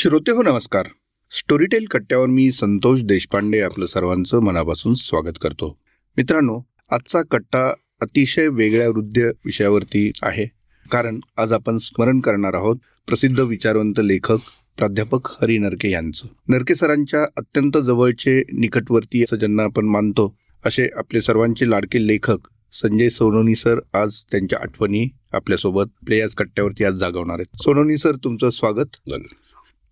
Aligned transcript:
श्रोते 0.00 0.30
हो 0.30 0.42
नमस्कार. 0.42 0.86
स्टोरीटेल 1.30 1.84
कट्ट्यावर 1.90 2.26
मी 2.26 2.50
संतोष 2.50 3.02
देशपांडे 3.02 3.60
आपलं 3.60 3.86
सर्वांचं 3.86 4.40
मनापासून 4.40 4.94
स्वागत 4.94 5.32
करतो. 5.40 5.78
मित्रांनो 6.16 6.60
आजचा 6.90 7.22
कट्टा 7.22 7.74
अतिशय 8.00 8.48
वेगळ्या 8.48 8.88
वृद्ध 8.88 9.18
विषयावरती 9.44 10.12
आहे. 10.22 10.46
कारण 10.90 11.20
आज 11.36 11.52
आपण 11.52 11.78
स्मरण 11.78 12.20
करणार 12.20 12.54
आहोत 12.54 12.76
प्रसिद्ध 13.06 13.40
विचारवंत 13.40 13.94
लेखक 14.04 14.36
प्राध्यापक 14.78 15.42
हरी 15.42 15.58
नरके 15.58 15.90
यांचं. 15.90 16.26
नरके 16.48 16.74
सरांच्या 16.74 17.22
अत्यंत 17.22 17.78
जवळचे 17.78 18.42
निकटवर्ती 18.52 19.22
असं 19.22 19.36
ज्यांना 19.36 19.62
आपण 19.62 19.86
मानतो 19.86 20.36
असे 20.64 20.88
आपले 20.96 21.22
सर्वांचे 21.22 21.70
लाडके 21.70 22.06
लेखक 22.06 22.38
संजय 22.72 23.08
सोनोनी 23.08 23.54
सर 23.54 23.78
आज 23.94 24.14
त्यांच्या 24.30 24.58
आठवणी 24.62 25.08
आपल्यासोबत 25.32 25.84
प्लेयर्स 26.06 26.34
कट्ट्यावरती 26.34 26.84
आज 26.84 26.94
जागवणार 26.94 27.36
आहेत. 27.36 27.62
सोनोनी 27.62 27.96
सर 27.96 28.12
तुमचं 28.24 28.50
स्वागत. 28.50 29.10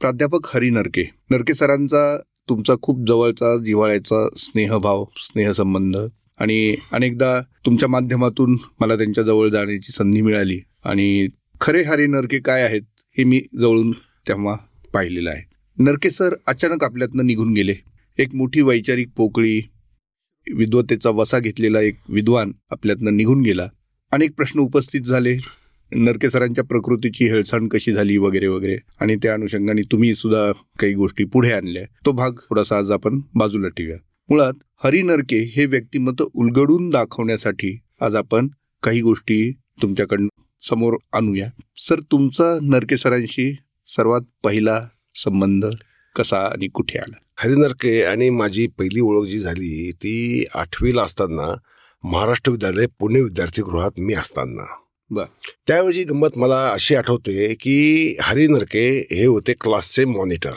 प्राध्यापक 0.00 0.38
हरी 0.54 0.70
नरके. 0.70 1.10
नरके 1.30 1.54
सरांचा 1.54 2.20
तुमचा 2.48 2.74
खूप 2.82 3.06
जवळचा 3.06 3.64
जिव्हाळ्याचा 3.64 4.28
स्नेहभाव 4.36 5.04
स्नेहसंबंध 5.16 5.96
आणि 6.38 6.76
अनेकदा 6.92 7.40
तुमच्या 7.66 7.88
माध्यमातून 7.88 8.56
मला 8.80 8.96
त्यांच्या 8.96 9.24
जवळ 9.24 9.48
जाण्याची 9.48 9.92
संधी 9.92 10.20
मिळाली. 10.20 10.60
आणि 10.84 11.28
खरे 11.60 11.82
हरी 11.82 12.06
नरके 12.06 12.38
काय 12.38 12.62
आहेत 12.62 12.82
हे 13.18 13.24
मी 13.24 13.42
जवळून 13.60 13.92
तेव्हा 14.28 14.56
पाहिलेलं 14.94 15.30
आहे. 15.30 15.54
नरके 15.78 16.10
सर 16.10 16.34
अचानक 16.46 16.84
आपल्यातनं 16.84 17.26
निघून 17.26 17.52
गेले. 17.52 17.74
एक 18.18 18.34
मोठी 18.34 18.60
वैचारिक 18.60 19.08
पोकळी 19.16 19.62
विद्वतेचा 20.56 21.10
वसा 21.10 21.38
घेतलेला 21.38 21.80
एक 21.80 21.96
विद्वान 22.08 22.52
आपल्यातनं 22.70 23.16
निघून 23.16 23.40
गेला. 23.40 23.68
अनेक 24.12 24.34
प्रश्न 24.36 24.60
उपस्थित 24.60 25.00
झाले. 25.00 25.36
नरके 25.94 26.30
सरांच्या 26.30 26.64
प्रकृतीची 26.64 27.26
हेळसांड 27.26 27.68
कशी 27.68 27.92
झाली 27.92 28.16
वगैरे 28.16 28.46
वगैरे. 28.46 28.78
आणि 29.00 29.16
त्या 29.16 29.34
अनुषंगाने 29.34 29.82
तुम्ही 29.82 30.14
सुद्धा 30.14 30.52
काही 30.78 30.94
गोष्टी 30.94 31.24
पुढे 31.24 31.52
आणल्या. 31.52 31.82
तो 32.06 32.12
भाग 32.12 32.30
थोडासा 32.30 32.78
आज 32.78 32.90
आपण 32.90 33.20
बाजूला 33.34 33.68
ठेवूया. 33.68 33.96
मुळात 34.30 34.52
हरी 34.84 35.02
नरके 35.02 35.52
हे 35.56 35.66
व्यक्तिमत्व 35.66 36.24
उलगडून 36.34 36.90
दाखवण्यासाठी 36.90 37.78
आज 38.00 38.14
आपण 38.14 38.48
काही 38.82 39.00
गोष्टी 39.00 39.52
तुमच्याकडनं 39.52 40.40
समोर 40.70 40.96
आणूया. 41.12 41.50
सर 41.76 42.00
तुमचा 42.00 42.58
नरके 42.62 42.96
सरांशी 42.96 43.56
सर्वात 43.86 44.20
पहिला 44.44 44.88
संबंध 45.14 45.66
कसा 46.16 46.38
आणि 46.38 46.68
कुठे 46.68 46.98
आला? 46.98 47.16
हरिनरके 47.36 48.02
आणि 48.02 48.30
माझी 48.30 48.66
पहिली 48.66 49.00
ओळख 49.00 49.28
जी 49.28 49.38
झाली 49.38 49.90
ती 49.90 50.44
आठवीला 50.54 51.02
असताना 51.02 51.54
महाराष्ट्र 52.04 52.52
विद्यालय 52.52 52.86
पुणे 52.98 53.20
विद्यार्थीगृहात 53.20 53.90
मी 53.98 54.14
असताना. 54.14 54.64
बर. 55.10 55.24
त्यावेळी 55.66 56.02
गंमत 56.04 56.28
मला 56.36 56.68
अशी 56.72 56.94
आठवते 56.94 57.54
की 57.54 58.16
हरी 58.22 58.46
नरके 58.46 58.88
हे 59.10 59.24
होते 59.24 59.52
क्लासचे 59.60 60.04
मॉनिटर. 60.04 60.52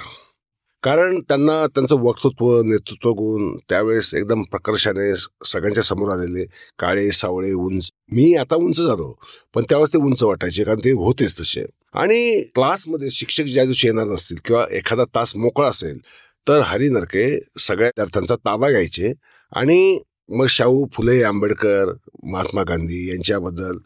कारण 0.83 1.19
त्यांना 1.19 1.67
त्यांचं 1.67 1.95
वक्तृत्व 1.95 2.61
नेतृत्व 2.61 3.09
गुण 3.11 3.57
त्यावेळेस 3.69 4.13
एकदम 4.15 4.41
प्रकर्षाने 4.41 5.13
सगळ्यांच्या 5.45 5.83
समोर 5.83 6.11
आलेले. 6.11 6.45
काळे 6.79 7.11
सावळे 7.11 7.51
उंच. 7.53 7.89
मी 8.11 8.35
आता 8.35 8.55
उंच 8.55 8.77
झालो 8.77 9.13
पण 9.53 9.63
त्यावेळेस 9.63 9.93
ते 9.93 9.97
उंच 9.97 10.23
वाटायचे 10.23 10.63
कारण 10.63 10.79
ते 10.79 10.91
होतेच 10.91 11.39
तसे. 11.39 11.65
आणि 11.93 12.41
क्लासमध्ये 12.55 13.09
शिक्षक 13.11 13.43
ज्या 13.43 13.63
दिवशी 13.63 13.87
येणार 13.87 14.07
नसतील 14.07 14.37
किंवा 14.45 14.65
एखादा 14.71 15.03
तास 15.15 15.35
मोकळा 15.35 15.69
असेल 15.69 15.97
तर 16.47 16.59
हरी 16.59 16.89
नरके 16.89 17.39
सगळ्या 17.59 17.87
विद्यार्थ्यांचा 17.87 18.35
ताबा 18.35 18.69
घ्यायचे. 18.69 19.13
आणि 19.55 19.99
मग 20.29 20.45
शाहू 20.45 20.85
फुले 20.93 21.23
आंबेडकर 21.23 21.93
महात्मा 22.23 22.63
गांधी 22.63 23.09
यांच्याबद्दल 23.09 23.77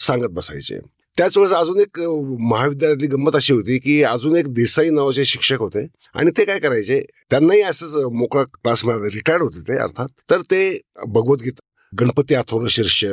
सांगत 0.00 0.30
बसायचे. 0.30 0.78
त्याच 1.18 1.36
वेळेस 1.38 1.52
अजून 1.54 1.78
एक 1.80 1.98
महाविद्यालयातली 2.40 3.06
गंमत 3.06 3.36
अशी 3.36 3.52
होती 3.52 3.78
की 3.78 4.02
अजून 4.04 4.36
एक 4.36 4.48
देसाई 4.54 4.90
नावाचे 4.90 5.24
शिक्षक 5.24 5.60
होते 5.60 5.86
आणि 6.14 6.30
ते 6.38 6.44
काय 6.44 6.58
करायचे 6.60 7.00
त्यांनाही 7.30 7.60
असंच 7.62 7.94
मोकळा 8.14 8.42
क्लास 8.44 8.84
मिळाला 8.84 9.06
रिटायर्ड 9.14 9.42
होते 9.42 9.60
ते 9.68 9.78
अर्थात. 9.78 10.08
तर 10.30 10.40
ते 10.50 10.78
भगवद्गीता 11.06 11.64
गणपती 11.92 12.34
आथोर 12.34 12.66
शीर्ष 12.70 13.04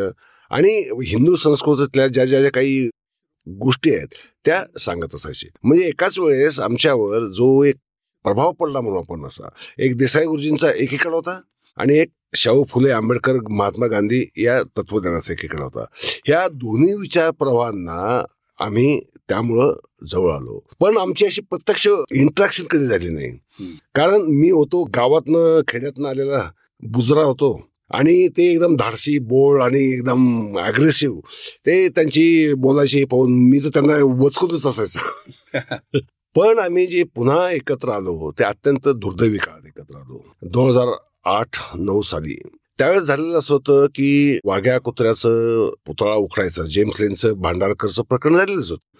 आणि 0.51 0.73
हिंदू 1.07 1.35
संस्कृतीतल्या 1.35 2.07
ज्या 2.07 2.25
ज्या 2.25 2.39
ज्या 2.41 2.51
काही 2.51 2.87
गोष्टी 3.47 3.93
आहेत 3.95 4.15
त्या 4.45 4.63
सांगत 4.79 5.15
असायचे. 5.15 5.47
म्हणजे 5.63 5.87
एकाच 5.87 6.19
वेळेस 6.19 6.59
आमच्यावर 6.59 7.25
जो 7.35 7.63
एक 7.63 7.75
प्रभाव 8.25 8.51
पडला 8.51 8.81
म्हणून 8.81 8.99
आपण 8.99 9.25
असा 9.27 9.49
एक 9.83 9.95
देसाई 9.97 10.25
गुरुजींचा 10.25 10.71
एकीकडे 10.71 11.15
होता 11.15 11.39
आणि 11.77 11.97
एक 11.99 12.09
शाहू 12.35 12.63
फुले 12.69 12.91
आंबेडकर 12.91 13.33
महात्मा 13.49 13.87
गांधी 13.87 14.29
या 14.37 14.63
तत्वज्ञानाचा 14.63 15.33
एकीकडे 15.33 15.63
होता. 15.63 15.85
ह्या 16.27 16.47
दोन्ही 16.47 16.93
विचार 16.93 17.31
प्रवाहांना 17.31 18.25
आम्ही 18.59 18.99
त्यामुळं 19.29 19.73
जवळ 20.07 20.31
आलो. 20.31 20.65
पण 20.79 20.97
आमची 20.97 21.25
अशी 21.25 21.41
प्रत्यक्ष 21.41 21.87
इंट्रॅक्शन 22.11 22.63
कधी 22.63 22.85
झाली 22.85 23.09
नाही. 23.09 23.29
कारण 23.95 24.21
मी 24.21 24.49
होतो 24.49 24.83
गावातनं 24.83 25.61
खेड्यातनं 25.67 26.09
आलेला 26.09 26.51
बुजरा 26.83 27.23
होतो. 27.23 27.61
आणि 27.91 28.27
ते 28.27 28.51
एकदम 28.51 28.75
धाडसी 28.75 29.19
बोळ 29.19 29.61
आणि 29.63 29.93
एकदम 29.93 30.57
अग्रेसिव्ह 30.59 31.21
ते 31.65 31.89
त्यांची 31.89 32.53
बोलायची 32.53 33.05
पाहून 33.05 33.49
मी 33.49 33.59
तर 33.59 33.69
त्यांना 33.69 34.23
वचकतच 34.23 34.67
असायचं. 34.67 34.99
पण 36.35 36.59
आम्ही 36.59 36.85
जे 36.85 37.03
पुन्हा 37.03 37.51
एकत्र 37.51 37.89
आलो 37.89 38.31
ते 38.39 38.43
अत्यंत 38.43 38.87
दुर्दैवी 38.87 39.37
काळात 39.37 39.65
एकत्र 39.65 39.95
आलो. 39.95 40.25
दोन 40.41 40.69
हजार 40.69 40.87
आठ 41.25 41.75
नऊ 41.75 42.01
साली. 42.01 42.35
त्यावेळेस 42.77 43.03
झालेलं 43.03 43.39
असं 43.39 43.53
होतं 43.53 43.85
की 43.85 44.39
वाघ्या 44.45 44.79
कुत्र्याचं 44.79 45.69
पुतळा 45.85 46.13
उखडायचं 46.13 46.63
जेम्स 46.63 47.01
लेनचं 47.01 47.33
भांडारकरचं 47.33 48.03
प्रकरण 48.03 48.37
झालेलंच 48.37 48.71
होतं. 48.71 48.97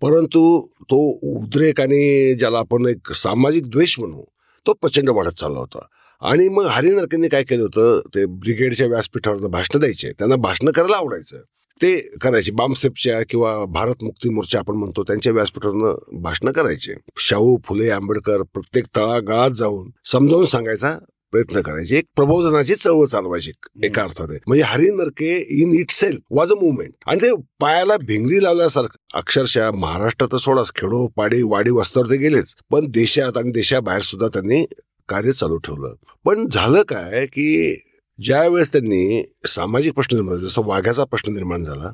परंतु 0.00 0.66
तो 0.66 1.18
उद्रेक 1.22 1.80
आणि 1.80 2.34
ज्याला 2.34 2.58
आपण 2.58 2.86
एक 2.86 3.12
सामाजिक 3.12 3.70
द्वेष 3.70 3.98
म्हणू 3.98 4.22
तो 4.66 4.72
प्रचंड 4.72 5.10
वाढत 5.10 5.40
चालला 5.40 5.58
होता. 5.58 5.84
आणि 6.20 6.48
मग 6.48 6.64
हरी 6.64 6.90
नरकेंनी 6.90 7.28
काय 7.28 7.42
केलं 7.42 7.62
होतं 7.62 8.00
ते 8.14 8.26
ब्रिगेडच्या 8.26 8.86
व्यासपीठावर 8.86 9.38
भाषणं 9.38 9.80
द्यायचे 9.80 10.10
त्यांना 10.10 10.36
भाषणं 10.36 10.70
करायला 10.70 10.96
आवडायचं. 10.96 11.36
ते 11.82 12.16
करायचे 12.20 12.52
बामसेपच्या 12.52 13.22
किंवा 13.22 13.64
भारत 13.64 13.94
मुक्ती 14.02 14.28
मोर्चा 14.28 14.58
आपण 14.58 14.74
म्हणतो 14.74 15.02
त्यांच्या 15.02 15.32
व्यासपीठावरनं 15.32 16.22
भाषणं 16.22 16.52
करायचे. 16.52 16.94
शाहू 17.18 17.56
फुले 17.64 17.90
आंबेडकर 17.90 18.42
प्रत्येक 18.42 18.84
तळागाळात 18.96 19.50
जाऊन 19.50 19.90
समजावून 20.12 20.44
सांगायचा 20.44 20.98
प्रयत्न 21.34 21.60
करायचे. 21.60 21.96
एक 21.98 22.04
प्रबोधनाची 22.16 22.74
चळवळ 22.74 23.06
चालवायची 23.06 23.50
एका 23.84 24.02
अर्थाने. 24.02 24.38
म्हणजे 24.46 24.64
Hari 24.66 24.90
Narke 24.90 25.36
in 25.62 25.72
itself 25.90 26.20
was 26.30 26.52
a 26.52 26.54
movement 26.54 26.92
आणि 27.06 27.20
ते 27.20 27.30
पायाला 27.60 27.96
भिंगरी 27.96 28.42
लावल्यासारखं. 28.42 28.96
अक्षरशः 29.14 29.70
महाराष्ट्रात 29.70 30.36
सोडाच 30.40 30.72
खेडो 30.76 31.06
पाडी 31.16 31.42
वाडी 31.42 31.70
वस्त्यावर 31.70 32.10
ते 32.10 32.16
गेलेच. 32.16 32.54
पण 32.70 32.86
देशात 32.90 33.36
आणि 33.36 33.50
देशाबाहेर 33.50 34.02
सुद्धा 34.02 34.28
त्यांनी 34.28 34.64
कार्य 35.08 35.32
चालू 35.32 35.56
ठेवलं. 35.58 35.94
पण 36.24 36.46
झालं 36.52 36.82
काय 36.88 37.26
की 37.26 37.74
ज्या 38.18 38.46
वेळेस 38.48 38.72
त्यांनी 38.72 39.22
सामाजिक 39.46 39.94
प्रश्न 39.94 40.16
निर्माण 40.16 40.36
जसं 40.38 40.62
वाघ्याचा 40.64 41.04
प्रश्न 41.04 41.32
निर्माण 41.32 41.64
झाला 41.64 41.92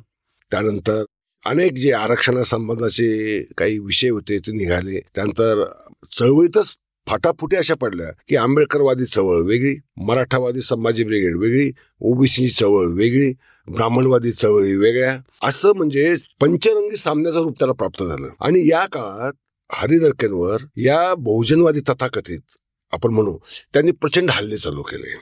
त्यानंतर 0.51 1.03
अनेक 1.45 1.73
जे 1.73 1.91
आरक्षणासंबंधाचे 1.93 3.07
काही 3.57 3.77
विषय 3.79 4.09
होते 4.09 4.37
ते 4.39 4.51
निघाले. 4.51 4.99
त्यानंतर 5.15 5.63
चळवळीतच 6.19 6.71
फाटाफुटी 7.07 7.55
अशा 7.55 7.73
पडल्या 7.73 8.11
की 8.29 8.35
आंबेडकरवादी 8.35 9.05
चळवळ 9.05 9.41
वेगळी 9.41 9.75
मराठावादी 9.97 10.61
संभाजी 10.61 11.03
ब्रिगेड 11.03 11.37
वेगळी 11.37 11.71
ओबीसीची 11.99 12.49
चळवळ 12.49 12.87
वेगळी 12.87 13.33
ब्राह्मणवादी 13.73 14.31
चळवळी 14.31 14.75
वेगळ्या. 14.75 15.19
असं 15.43 15.71
म्हणजे 15.75 16.15
पंचरंगी 16.41 16.97
सामन्याचं 16.97 17.41
रूप 17.41 17.53
त्याला 17.59 17.73
प्राप्त 17.73 18.03
झालं. 18.03 18.29
आणि 18.41 18.69
या 18.69 18.85
काळात 18.85 19.33
हरिदरकेंवर 19.71 20.57
या 20.77 21.15
बहुजनवादी 21.15 21.79
तथाकथित 21.79 22.39
आपण 22.91 23.13
म्हणू 23.13 23.37
त्यांनी 23.73 23.91
प्रचंड 23.91 24.29
हल्ले 24.31 24.57
चालू 24.57 24.81
केले. 24.81 25.13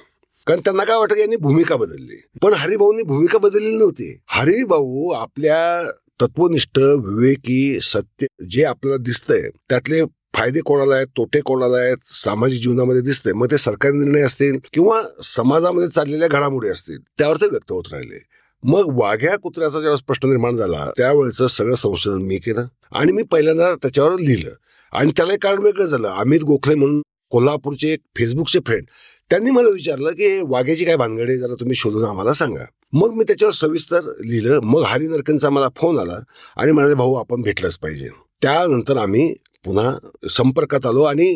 कारण 0.47 0.59
त्यांना 0.59 0.83
काय 0.83 0.97
वाटतं 0.97 1.17
यांनी 1.17 1.35
भूमिका 1.35 1.75
बदलली. 1.75 2.23
पण 2.41 2.53
हरिभाऊंनी 2.53 3.03
भूमिका 3.03 3.37
बदलली 3.37 3.77
नव्हती. 3.77 4.19
हरिभाऊ 4.27 5.09
आपल्या 5.09 5.91
तत्वनिष्ठ 6.21 6.77
विवेकी 6.77 7.79
सत्य 7.81 8.25
जे 8.49 8.63
आपल्याला 8.63 9.03
दिसतंय 9.03 9.49
त्यातले 9.69 10.01
फायदे 10.33 10.59
कोणाला 10.59 10.95
आहेत 10.95 11.07
तोटे 11.07 11.39
कोणाला 11.39 11.77
आहेत 11.77 11.97
सामाजिक 12.03 12.61
जीवनामध्ये 12.61 13.01
दिसते 13.01 13.33
मग 13.33 13.47
ते 13.51 13.57
सरकारी 13.57 13.97
निर्णय 13.97 14.21
असतील 14.21 14.57
किंवा 14.73 15.01
समाजामध्ये 15.23 15.89
चाललेल्या 15.89 16.27
घडामोडी 16.27 16.69
असतील 16.69 16.97
त्यावर 17.17 17.35
ते 17.35 17.47
व्यक्त 17.47 17.71
होत 17.71 17.83
राहिले. 17.91 18.19
मग 18.63 18.99
वाघ्या 18.99 19.35
कुत्र्याचा 19.37 19.79
ज्यावेळेस 19.79 20.01
प्रश्न 20.01 20.29
निर्माण 20.29 20.55
झाला 20.55 20.89
त्यावेळेचं 20.97 21.47
सगळं 21.47 21.75
संशोधन 21.75 22.21
मी 22.21 22.37
केलं 22.37 22.65
आणि 22.91 23.11
मी 23.11 23.23
पहिल्यांदा 23.23 23.73
त्याच्यावर 23.75 24.11
लिहिलं. 24.19 24.51
आणि 24.93 25.11
त्याला 25.17 25.33
एक 25.33 25.43
कारण 25.43 25.59
वेगळं 25.59 25.85
झालं. 25.85 26.07
अमित 26.07 26.39
गोखले 26.39 26.75
म्हणून 26.75 27.01
कोल्हापूरचे 27.29 27.87
एक 27.93 27.99
फेसबुकचे 28.17 28.59
फ्रेंड 28.65 28.85
त्यांनी 29.29 29.51
मला 29.51 29.69
विचारलं 29.69 30.11
की 30.11 30.41
वाघ्याची 30.45 30.85
काय 30.85 30.95
भानगडे 30.95 31.37
जरा 31.37 31.53
तुम्ही 31.59 31.75
शोधून 31.75 32.05
आम्हाला 32.05 32.33
सांगा. 32.33 32.65
मग 32.93 33.13
मी 33.13 33.23
त्याच्यावर 33.23 33.53
सविस्तर 33.53 34.01
लिहिलं. 34.25 34.59
मग 34.59 34.83
हरी 34.85 35.07
नरकनचा 35.07 35.49
मला 35.49 35.67
फोन 35.77 35.99
आला 35.99 36.19
आणि 36.57 36.71
म्हणाले 36.71 36.95
भाऊ 36.95 37.13
आपण 37.13 37.41
भेटलंच 37.41 37.77
पाहिजे. 37.77 38.09
त्यानंतर 38.41 38.97
आम्ही 38.97 39.35
पुन्हा 39.65 39.91
संपर्कात 40.29 40.85
आलो 40.85 41.01
आणि 41.03 41.33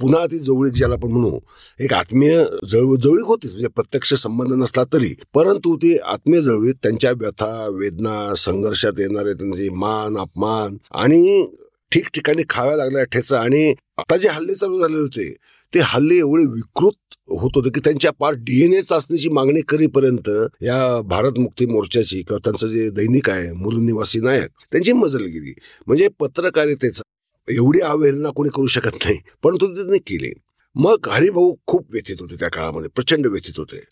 पुन्हा 0.00 0.24
ती 0.26 0.38
जवळीक 0.38 0.72
ज्याला 0.72 0.94
आपण 0.94 1.10
म्हणू 1.10 1.38
एक 1.80 1.92
आत्मीय 1.94 2.44
जवळ 2.70 2.96
जवळीक 2.96 3.24
होतीच 3.26 3.52
म्हणजे 3.52 3.68
प्रत्यक्ष 3.68 4.12
संबंध 4.14 4.52
नसला 4.52 4.84
तरी. 4.92 5.12
परंतु 5.34 5.76
ती 5.76 5.96
आत्मीय 6.04 6.40
जवळीक 6.42 6.76
त्यांच्या 6.82 7.10
व्यथा 7.12 7.68
वेदना 7.72 8.34
संघर्षात 8.36 9.00
येणारे 9.00 9.32
त्यांचे 9.34 9.68
मान 9.74 10.16
अपमान 10.18 10.76
आणि 10.94 11.46
ठिकठिकाणी 11.92 12.42
खाव्या 12.48 12.76
लागल्या 12.76 13.04
ठेचा 13.04 13.40
आणि 13.40 13.74
आता 13.98 14.16
जे 14.16 14.28
हल्ले 14.28 14.54
चालू 14.54 14.80
झाले 14.80 14.96
होते 14.96 15.32
ते 15.72 15.80
हल्ले 15.82 16.16
एवढे 16.18 16.44
विकृत 16.44 17.14
होत 17.30 17.50
होते 17.54 17.70
की 17.70 17.80
त्यांच्या 17.84 18.10
पार 18.12 18.34
डीएनए 18.38 18.82
चाचणीची 18.82 19.28
मागणी 19.28 19.60
करीपर्यंत 19.60 20.28
या 20.62 21.00
भारत 21.02 21.38
मुक्ती 21.38 21.66
मोर्चाची 21.66 22.20
किंवा 22.22 22.38
त्यांचं 22.44 22.66
जे 22.66 22.88
दैनिक 22.90 23.30
आहे 23.30 23.52
मुलनिवासी 23.52 24.20
नायक 24.20 24.50
त्यांची 24.72 24.92
मजल 24.92 25.24
गेली. 25.24 25.52
म्हणजे 25.86 26.08
पत्रकारितेचा 26.20 27.02
एवढी 27.48 27.80
अवहेलना 27.80 28.30
कोणी 28.30 28.50
करू 28.54 28.66
शकत 28.66 28.94
नाही. 28.94 29.18
परंतु 29.42 29.74
त्यांनी 29.74 29.98
केले. 29.98 30.32
मग 30.74 31.08
हरिभाऊ 31.08 31.54
खूप 31.66 31.86
व्यथित 31.90 32.16
होते 32.20 32.36
त्या 32.36 32.48
काळामध्ये 32.48 32.90
प्रचंड 32.90 33.26
व्यथित 33.26 33.54
होते. 33.56 33.84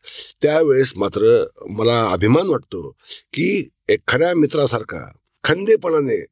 त्यावेळेस 0.43 0.93
मात्र 0.97 1.45
मला 1.71 2.11
अभिमान 2.11 2.47
वाटतो 2.47 2.91
की 3.33 3.69
एक 3.89 4.01
खऱ्या 4.09 4.35
मित्रासारखा 4.35 5.12
खंदेपणाने 5.45 6.25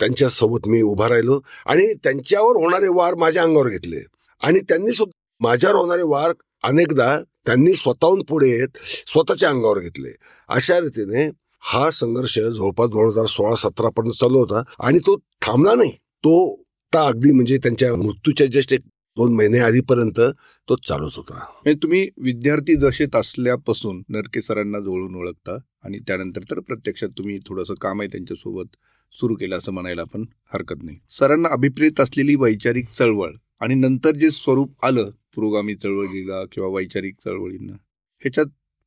त्यांच्यासोबत 0.00 0.68
मी 0.68 0.82
उभा 0.82 1.08
राहिलो 1.08 1.40
आणि 1.66 1.94
त्यांच्यावर 1.94 2.56
होणारे 2.56 2.88
वार 2.88 3.14
माझ्या 3.14 3.42
अंगावर 3.42 3.68
घेतले. 3.68 4.04
आणि 4.42 4.60
त्यांनी 4.60 4.92
सुद्धा 4.92 5.46
माझ्यावर 5.48 5.76
होणारे 5.76 6.02
वार 6.02 6.32
अनेकदा 6.62 7.20
त्यांनी 7.46 7.72
स्वतःहून 7.72 8.22
पुढे 8.22 8.48
येत 8.48 8.68
स्वतःच्या 9.06 9.48
अंगावर 9.48 9.78
घेतले. 9.78 10.16
अशा 10.48 10.80
रीतीने 10.80 11.30
हा 11.60 11.90
संघर्ष 11.90 12.38
जवळपास 12.38 12.88
दोन 12.88 13.06
हजार 13.06 13.26
सोळा 13.26 13.54
सतरा 13.54 13.88
पर्यंत 13.88 14.12
चालू 14.12 14.38
होता 14.38 14.62
आणि 14.80 14.98
तो 14.98 15.16
थांबला 15.16 15.74
नाही. 15.74 15.92
तो 16.24 16.62
आता 16.92 17.06
अगदी 17.06 17.32
म्हणजे 17.32 17.56
त्यांच्या 17.58 17.94
मृत्यूच्या 17.96 18.46
जस्ट 18.46 18.72
एक 18.72 18.80
दोन 19.16 19.34
महिने 19.34 19.58
आधीपर्यंत 19.58 20.20
तो 20.68 20.76
चालूच 20.76 21.16
होता. 21.16 21.34
म्हणजे 21.34 21.78
तुम्ही 21.82 22.08
विद्यार्थी 22.16 22.74
दशेत 22.74 23.16
असल्यापासून 23.16 24.02
नरके 24.08 24.40
सरांना 24.40 24.78
जवळून 24.80 25.14
ओळखता 25.14 25.56
आणि 25.84 25.98
त्यानंतर 25.98 26.40
तर 26.50 26.60
प्रत्यक्षात 26.60 27.08
तुम्ही 27.18 27.38
थोडंसं 27.46 27.74
काम 27.74 28.00
आहे 28.00 28.08
त्यांच्यासोबत 28.08 28.76
सुरू 29.12 29.34
केलं 29.34 29.58
असं 29.58 29.72
म्हणायला 29.72 30.02
आपण 30.02 30.24
हरकत 30.52 30.82
नाही. 30.82 30.98
सरांना 31.10 31.48
अभिप्रेत 31.48 32.00
असलेली 32.00 32.34
वैचारिक 32.34 32.86
चळवळ 32.88 33.32
आणि 33.60 33.74
नंतर 33.74 34.10
जे 34.10 34.30
स्वरूप 34.30 34.84
आलं 34.84 35.10
पुरोगामी 35.34 35.74
चळवळीला 35.74 36.44
किंवा 36.44 36.68
वैचारिक 36.68 37.14
चळवळींना 37.24 37.72
ह्याच्यात 37.72 38.46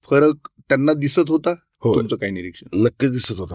फरक 0.09 0.47
त्यांना 0.69 0.93
दिसत 0.93 1.29
होता? 1.29 1.53
हो 1.83 1.95
तुमचं 1.95 2.15
काही 2.15 2.31
निरीक्षण? 2.31 2.81
नक्कीच 2.81 3.11
दिसत 3.11 3.39
होता. 3.39 3.53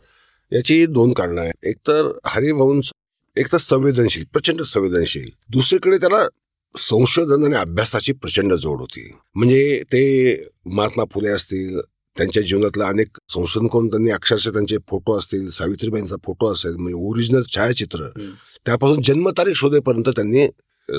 याची 0.53 0.87
दोन 0.87 1.13
कारणं 1.13 1.41
आहेत. 1.41 1.67
एक 1.67 1.77
तर 1.87 2.19
हरिभाऊंच 2.25 2.91
एक 3.37 3.53
तर 3.53 3.59
संवेदनशील 3.59 4.25
प्रचंड 4.33 4.63
संवेदनशील. 4.63 5.29
दुसरीकडे 5.51 5.99
त्याला 5.99 6.27
संशोधन 6.75 7.45
आणि 7.45 7.55
अभ्यासाची 7.55 8.13
प्रचंड 8.13 8.55
जोड 8.55 8.81
होती. 8.81 9.11
म्हणजे 9.35 9.83
ते 9.93 10.03
महात्मा 10.67 11.05
फुले 11.15 11.29
असतील 11.29 11.81
त्यांच्या 12.17 12.43
जीवनातलं 12.43 12.85
अनेक 12.85 13.19
संशोधन 13.29 13.67
करून 13.67 13.89
त्यांनी 13.89 14.11
अक्षरशः 14.11 14.51
त्यांचे 14.51 14.77
फोटो 14.91 15.17
असतील 15.19 15.51
सावित्रीबाईंचा 15.51 16.17
फोटो 16.25 16.53
असेल 16.53 16.77
म्हणजे 16.77 17.09
ओरिजिनल 17.09 17.43
छायाचित्र. 17.55 18.09
त्यापासून 18.67 19.03
जन्मतारीख 19.03 19.55
शोधेपर्यंत 19.55 20.09
त्यांनी 20.09 20.47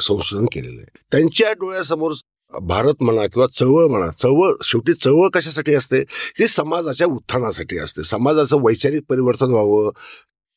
संशोधन 0.01 0.45
केलेलं 0.45 0.81
आहे. 0.81 1.03
त्यांच्या 1.11 1.51
डोळ्यासमोर 1.51 2.13
भारत 2.61 2.93
म्हणा 3.01 3.25
किंवा 3.27 3.47
चळवळ 3.47 3.87
म्हणा 3.87 4.09
चळवळ 4.11 4.51
शेवटी 4.63 4.93
चळवळ 4.93 5.29
कशासाठी 5.29 5.73
असते? 5.75 6.03
ती 6.03 6.47
समाजाच्या 6.47 7.07
उत्थानासाठी 7.07 7.77
असते. 7.77 8.03
समाजाचं 8.03 8.57
वैचारिक 8.61 9.01
परिवर्तन 9.09 9.45
व्हावं 9.45 9.89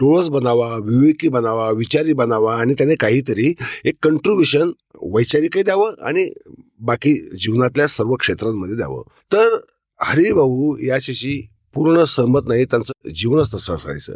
टोळस 0.00 0.28
बनावा 0.28 0.76
विवेकी 0.76 1.28
बनावा 1.28 1.70
विचारी 1.70 2.12
बनावा 2.12 2.56
आणि 2.56 2.74
त्याने 2.74 2.94
काहीतरी 2.94 3.54
एक 3.84 3.94
कंट्रीब्युशन 4.02 4.70
वैचारिकही 5.02 5.62
द्यावं 5.62 5.92
आणि 6.02 6.32
बाकी 6.80 7.14
जीवनातल्या 7.36 7.86
सर्व 7.86 8.14
क्षेत्रांमध्ये 8.14 8.76
द्यावं. 8.76 9.02
तर 9.32 9.58
हरिभाऊ 10.02 10.76
याच्याशी 10.82 11.48
पूर्ण 11.74 12.04
सहमत 12.04 12.40
नाही 12.48 12.64
त्यांचं 12.64 13.08
जीवनच 13.14 13.54
तसं 13.54 13.74
असायचं. 13.74 14.14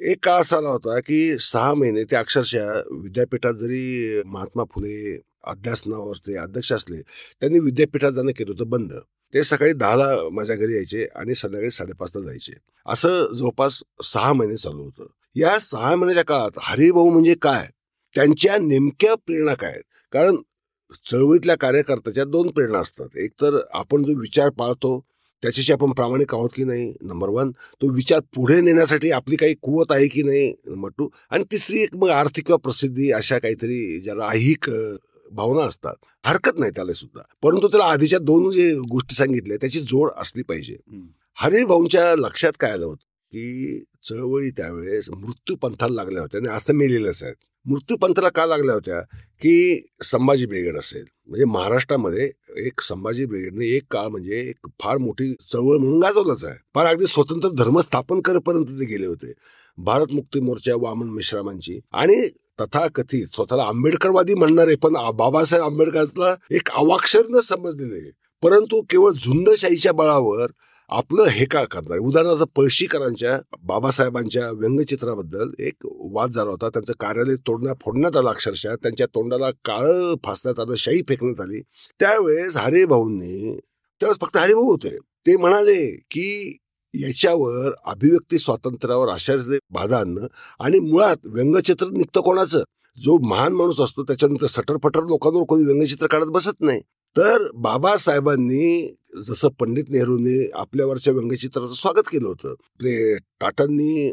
एक 0.00 0.16
काळ 0.22 0.40
असा 0.40 0.56
आला 0.56 0.68
होता 0.68 1.00
की 1.00 1.38
सहा 1.38 1.74
महिने 1.74 2.04
ते 2.04 2.16
अक्षरशः 2.16 2.72
विद्यापीठात 2.92 3.54
जरी 3.54 4.22
महात्मा 4.26 4.64
फुले 4.64 5.20
अध्यासनावरचे 5.44 6.36
अध्यक्ष 6.36 6.72
असले 6.72 6.96
त्यांनी 7.40 7.58
विद्यापीठात 7.58 8.12
जाणं 8.12 8.30
केलं 8.30 8.52
होतं 8.52 8.70
बंद. 8.70 8.92
ते 9.34 9.44
सकाळी 9.44 9.72
दहाला 9.72 10.28
माझ्या 10.32 10.56
घरी 10.56 10.74
यायचे 10.74 11.06
आणि 11.14 11.34
संध्याकाळी 11.34 11.70
साडेपाचला 11.70 12.22
जायचे. 12.22 12.52
असं 12.86 13.34
जवळपास 13.34 13.82
सहा 14.02 14.32
महिने 14.32 14.56
चालू 14.56 14.82
होतं. 14.82 15.06
या 15.36 15.58
सहा 15.58 15.94
महिन्याच्या 15.96 16.24
काळात 16.24 16.50
हरिभाऊ 16.58 17.10
म्हणजे 17.10 17.34
काय? 17.42 17.68
त्यांच्या 18.14 18.58
नेमक्या 18.58 19.14
प्रेरणा 19.14 19.54
काय 19.54 19.70
आहेत? 19.70 19.82
कारण 20.12 20.36
चळवळीतल्या 21.10 21.56
कार्यकर्त्याच्या 21.56 22.24
दोन 22.24 22.50
प्रेरणा 22.50 22.78
असतात. 22.78 23.08
एक 23.16 23.30
तर 23.40 23.58
आपण 23.74 24.02
जो 24.04 24.20
विचार 24.20 24.48
पाळतो 24.48 25.04
त्याच्याशी 25.42 25.72
आपण 25.72 25.90
प्रामाणिक 25.90 26.34
आहोत 26.34 26.50
की 26.54 26.64
नाही? 26.64 26.94
नंबर 27.02 27.28
वन 27.28 27.50
तो 27.50 27.92
विचार 27.92 28.20
पुढे 28.34 28.60
नेण्यासाठी 28.60 29.10
आपली 29.10 29.36
काही 29.36 29.54
कुवत 29.62 29.86
आहे 29.90 30.08
की 30.08 30.22
नाही? 30.22 30.54
नंबर 30.66 30.88
टू 30.98 31.08
आणि 31.30 31.44
तिसरी 31.50 31.82
एक 31.82 31.96
मग 31.96 32.08
आर्थिक 32.08 32.46
किंवा 32.46 32.58
प्रसिद्धी 32.58 33.10
अशा 33.10 33.38
काहीतरी 33.38 34.00
ज्याला 34.00 34.28
ऐहिक 34.28 34.70
भावना 35.32 35.62
असतात. 35.62 35.94
हरकत 36.24 36.58
नाही 36.58 36.72
त्याला 36.76 36.92
सुद्धा. 36.92 37.22
परंतु 37.42 37.68
त्याला 37.68 37.84
आधीच्या 37.84 38.18
दोन 38.18 38.50
जे 38.50 38.74
गोष्टी 38.74 39.14
सांगितल्या 39.14 39.56
त्याची 39.56 39.80
जोड 39.80 40.10
असली 40.16 40.42
पाहिजे. 40.42 40.76
हरिभाऊंच्या 41.34 42.14
लक्षात 42.16 42.52
काय 42.60 42.70
आलं 42.70 42.86
होतं? 42.86 43.05
की 43.32 43.84
चळवळी 44.04 44.50
त्यावेळेस 44.50 45.10
मृत्यू 45.10 45.56
पंथाला 45.56 45.94
लागल्या 45.94 46.22
होत्या 46.22 46.40
आणि 46.40 46.56
असं 46.56 46.74
मेलेल्याच 46.74 47.22
आहेत 47.22 47.34
मृत्यू 47.66 47.96
पंथाला 47.96 48.28
का 48.28 48.46
लागल्या 48.46 48.74
होत्या? 48.74 49.00
की 49.40 49.82
संभाजी 50.04 50.46
ब्रिगेड 50.46 50.76
असेल. 50.76 51.04
म्हणजे 51.26 51.44
महाराष्ट्रामध्ये 51.44 52.30
एक 52.66 52.80
संभाजी 52.80 53.26
ब्रिगेडने 53.26 53.66
एक 53.66 53.82
काळ 53.90 54.06
म्हणजे 54.08 54.40
एक 54.40 54.68
फार 54.80 54.98
मोठी 54.98 55.34
चळवळ 55.52 55.76
म्हणून 55.76 56.00
गाजवलंच 56.00 56.44
आहे. 56.44 56.54
फार 56.74 56.86
अगदी 56.86 57.06
स्वतंत्र 57.06 57.48
धर्म 57.48 57.80
स्थापन 57.80 58.20
करेपर्यंत 58.20 58.66
ते 58.66 58.84
गेले 58.84 59.06
होते. 59.06 59.32
भारत 59.78 60.12
मुक्ती 60.12 60.40
मोर्चा 60.40 60.72
वामन 60.76 61.08
मिश्रामांची 61.08 61.80
आणि 61.92 62.28
तथाकथित 62.60 63.26
स्वतःला 63.34 63.62
आंबेडकरवादी 63.62 64.34
म्हणणारे 64.34 64.74
पण 64.74 64.92
बाबासाहेब 65.16 65.64
आंबेडकरला 65.64 66.34
एक 66.50 66.70
अवाक्षर 66.70 67.22
न 67.30 67.40
समजलेले. 67.40 68.10
परंतु 68.42 68.82
केवळ 68.82 69.10
झुंडशाहीच्या 69.10 69.92
बळावर 69.92 70.46
आपलं 70.88 71.24
हे 71.24 71.44
का 71.44 71.64
करणार? 71.64 71.98
उदाहरणार्थ 71.98 72.42
पळशीकरांच्या 72.56 73.38
बाबासाहेबांच्या 73.62 74.50
व्यंगचित्राबद्दल 74.50 75.50
एक 75.58 75.74
वाद 75.84 76.30
झाला 76.30 76.50
होता. 76.50 76.68
त्यांचं 76.68 76.92
कार्यालय 77.00 77.34
तोडण्यात 77.36 77.76
फोडण्यात 77.84 78.16
आलं 78.16 78.28
अक्षरशः. 78.28 78.74
त्यांच्या 78.74 79.06
तोंडाला 79.06 79.50
काळं 79.50 80.14
फासण्यात 80.24 80.60
आलं 80.60 80.74
शाई 80.74 81.00
फेकण्यात 81.08 81.40
आली. 81.40 81.60
त्यावेळेस 82.00 82.56
हरिभाऊंनी 82.56 83.58
त्यावेळेस 84.00 84.20
फक्त 84.20 84.36
हरिभाऊ 84.36 84.70
होते. 84.70 84.96
ते 85.26 85.36
म्हणाले 85.36 85.96
की 86.10 86.58
याच्यावर 86.94 87.72
अभिव्यक्ती 87.84 88.38
स्वातंत्र्यावर 88.38 89.08
आश्चर्य 89.08 89.58
बाधा 89.70 89.98
आणणं 89.98 90.26
आणि 90.60 90.78
मुळात 90.78 91.16
व्यंगचित्र 91.24 91.86
निघतं 91.86 92.20
कोणाचं? 92.20 92.62
जो 92.98 93.18
महान 93.28 93.52
माणूस 93.52 93.80
असतो 93.80 94.02
त्याच्यानंतर 94.02 94.46
सटरफटर 94.46 95.00
लोकांवर 95.00 95.42
कोणी 95.42 95.64
व्यंगचित्र 95.64 96.06
काढत 96.06 96.26
बसत 96.26 96.60
नाही. 96.60 96.80
तर 97.16 97.50
बाबासाहेबांनी 97.54 98.94
जसं 99.28 99.48
पंडित 99.48 99.84
नेहरूंनी 99.88 100.50
आपल्यावरच्या 100.54 101.14
व्यंगचित्राचं 101.14 101.74
स्वागत 101.74 102.08
केलं 102.12 102.28
होतं 102.28 102.54
ते 102.54 103.16
टाटांनी 103.16 104.12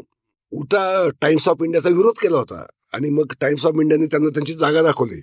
उटा 0.52 1.08
टाइम्स 1.20 1.48
ऑफ 1.48 1.56
इंडियाचा 1.62 1.88
विरोध 1.88 2.14
केला 2.22 2.38
होता. 2.38 2.66
आणि 2.92 3.10
मग 3.10 3.32
टाइम्स 3.40 3.66
ऑफ 3.66 3.74
इंडियाने 3.80 4.06
त्यांना 4.06 4.28
त्यांची 4.28 4.54
जागा 4.54 4.82
दाखवली. 4.82 5.20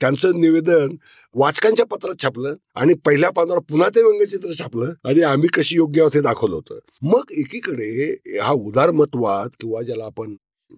त्यांचं 0.00 0.40
निवेदन 0.40 0.96
वाचकांच्या 1.34 1.86
पत्रात 1.86 2.22
छापलं 2.22 2.54
आणि 2.74 2.94
पहिल्या 2.94 3.30
पानावर 3.30 3.58
पुन्हा 3.58 3.88
ते 3.88 4.02
व्यंगचित्र 4.02 4.52
छापलं 4.58 4.92
आणि 5.04 5.22
आम्ही 5.22 5.48
कशी 5.48 5.76
योग्य 5.76 6.00
आहोत 6.00 6.14
हे 6.14 6.20
दाखवलं 6.20 6.54
होतं. 6.54 6.78
मग 7.02 7.32
एकीकडे 7.32 8.16
हा 8.42 8.52
उदारमतवाद 8.52 9.48
किंवा 9.60 9.82
ज्याला 9.82 10.04
आपण 10.04 10.34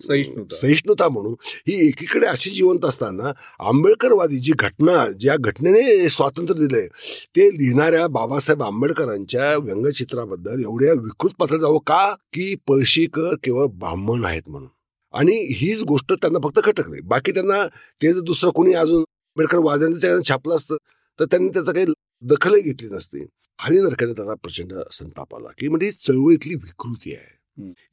सहिष्णुता. 0.09 0.57
सहिष्णुता 0.57 1.09
म्हणू 1.09 1.35
ही 1.43 1.89
एकीकडे 1.89 2.27
अशी 2.27 2.51
जिवंत 2.51 2.85
असताना 2.85 3.33
आंबेडकरवादी 3.69 4.37
जी 4.37 4.53
घटना 4.59 5.11
ज्या 5.21 5.37
घटनेने 5.37 6.09
स्वातंत्र्य 6.09 6.67
दिलंय 6.67 6.87
ते 7.37 7.49
लिहिणाऱ्या 7.49 8.07
बाबासाहेब 8.07 8.63
आंबेडकरांच्या 8.63 9.57
व्यंगचित्राबद्दल 9.57 10.61
एवढ्या 10.61 10.93
विकृत 10.93 11.31
पात्र 11.39 11.57
जावं 11.57 11.79
का? 11.79 12.15
की 12.15 12.55
पळशीकर 12.69 13.35
केवळ 13.45 13.67
ब्राह्मण 13.67 14.25
आहेत 14.25 14.43
म्हणून. 14.47 14.69
आणि 15.13 15.55
हीच 15.55 15.83
गोष्ट 15.83 16.13
त्यांना 16.13 16.39
फक्त 16.45 16.61
खटकली 16.65 17.01
बाकी 17.01 17.33
त्यांना 17.33 17.67
ते 18.03 18.13
जर 18.13 18.21
दुसरं 18.21 18.51
कोणी 18.51 18.73
अजून 18.73 18.99
आंबेडकर 18.99 19.59
वाद्यांचं 19.59 20.21
छापलं 20.29 20.57
असतं 20.57 20.77
तर 21.21 21.25
त्यांनी 21.25 21.49
त्याचं 21.49 21.73
काही 21.73 21.87
दखलही 22.23 22.61
घेतली 22.63 22.89
नसती. 22.89 23.27
हरिनरकाने 23.61 24.13
त्याचा 24.13 24.35
प्रचंड 24.35 24.73
संताप 24.93 25.35
आला. 25.35 25.49
की 25.59 25.69
म्हणजे 25.69 25.91
चळवळीतली 25.91 26.55
विकृती 26.55 27.15
आहे. 27.15 27.36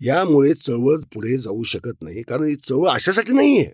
यामुळे 0.05 0.53
चळवळ 0.53 0.97
पुढे 1.13 1.37
जाऊ 1.37 1.63
शकत 1.63 2.01
नाही 2.01 2.21
कारण 2.21 2.43
ही 2.43 2.55
चळवळ 2.55 2.89
अशासाठी 2.89 3.33
नाही 3.33 3.57
आहे 3.57 3.71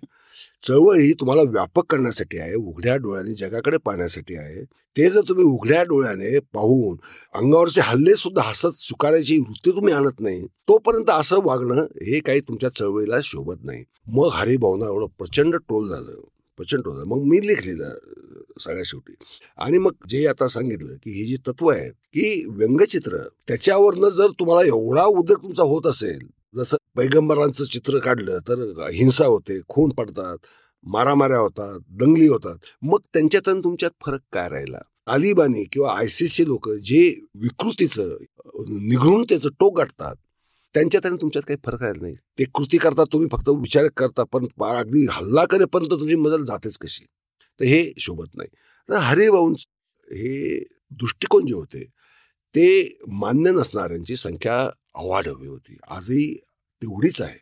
चळवळ 0.68 0.98
ही 0.98 1.14
तुम्हाला 1.14 1.42
व्यापक 1.42 1.86
करण्यासाठी 1.90 2.38
आहे 2.38 2.56
उघड्या 2.56 2.96
डोळ्याने 2.96 3.34
जगाकडे 3.34 3.78
पाहण्यासाठी 3.78 4.36
आहे. 4.36 4.64
ते 4.64 5.10
जर 5.10 5.22
तुम्ही 5.30 5.44
उघड्या 5.46 5.84
डोळ्याने 5.84 6.40
पाहून 6.40 6.98
अंगावरचे 7.34 7.82
हल्ले 7.82 8.16
सुद्धा 8.16 8.42
हसत 8.42 8.76
स्वीकारायची 8.76 9.38
वृत्ती 9.38 9.72
तुम्ही 9.72 9.94
आणत 9.94 10.20
नाही 10.20 10.46
तोपर्यंत 10.68 11.10
असं 11.10 11.40
वागणं 11.44 11.82
हे 11.82 12.20
काही 12.20 12.42
तुमच्या 12.42 12.70
चळवळीला 12.70 13.16
शोभत 13.24 13.64
नाही. 13.64 13.84
मग 14.08 14.30
हरिभावना 14.32 14.86
एवढं 14.86 15.06
प्रचंड 15.18 15.56
ट्रोल 15.56 15.90
झालं. 15.90 16.22
प्रचंड 16.60 16.88
होतं. 16.88 17.08
मग 17.08 17.24
मी 17.24 17.40
लिहिलेलं 17.48 17.98
सगळ्या 18.60 18.84
शेवटी. 18.86 19.14
आणि 19.58 19.78
मग 19.78 19.92
जे 20.10 20.26
आता 20.28 20.48
सांगितलं 20.48 20.96
की 21.04 21.12
ही 21.12 21.26
जी 21.26 21.36
तत्व 21.48 21.68
आहेत 21.68 21.94
की 22.14 22.44
व्यंगचित्र 22.50 23.18
त्याच्यावरनं 23.48 24.10
जर 24.10 24.28
तुम्हाला 24.40 24.68
एवढा 24.68 25.04
उदर 25.04 25.36
तुमचा 25.44 25.64
होत 25.64 25.88
असेल 25.88 26.28
जसं 26.56 26.78
पैगंबरांचं 26.96 27.64
चित्र 27.64 28.00
काढलं 28.00 28.40
तर 28.48 28.62
हिंसा 28.94 29.26
होते 29.26 29.60
खून 29.68 29.92
पडतात 29.92 30.38
मारामाऱ्या 30.84 31.38
होतात 31.38 31.80
दंगली 31.90 32.28
होतात. 32.28 32.56
मग 32.82 33.00
त्यांच्यात 33.14 33.48
आणि 33.48 33.62
तुमच्यात 33.64 33.92
फरक 34.06 34.20
काय 34.34 34.50
राहिला? 34.50 34.80
तालिबानी 35.08 35.64
किंवा 35.64 35.94
आयसीसचे 35.98 36.46
लोक 36.48 36.70
जे 36.70 37.00
विकृतीचं 37.36 38.16
निघून 38.70 39.24
त्याचं 39.30 39.50
टोक 39.50 39.78
गाठतात 39.78 40.16
त्यांच्यात 40.74 41.06
आणि 41.06 41.18
तुमच्यात 41.22 41.44
काही 41.48 41.58
फरक 41.66 41.82
राहिला 41.82 42.02
नाही. 42.02 42.16
ते 42.40 42.44
कृती 42.56 42.78
करता 42.78 43.04
तुम्ही 43.04 43.28
फक्त 43.32 43.50
विचार 43.50 43.88
करता 43.98 44.24
पण 44.24 44.46
अगदी 44.62 45.06
हल्ला 45.12 45.46
करेपर्यंत 45.46 45.92
तुमची 45.92 46.16
मजल 46.16 46.44
जातेच 46.44 46.78
कशी? 46.78 47.06
तर 47.60 47.66
हे 47.66 47.92
शोभत 47.98 48.36
नाही. 48.36 48.50
तर 48.90 48.96
हरिभाऊन 48.96 49.54
हे 50.12 50.60
दृष्टिकोन 50.92 51.46
जे 51.46 51.54
होते 51.54 51.84
ते 52.56 52.98
मान्य 53.08 53.52
नसणाऱ्यांची 53.52 54.16
संख्या 54.16 54.70
अवाढवी 54.96 55.48
होती. 55.48 55.78
आजही 55.88 56.34
तेवढीच 56.82 57.22
आहे. 57.22 57.40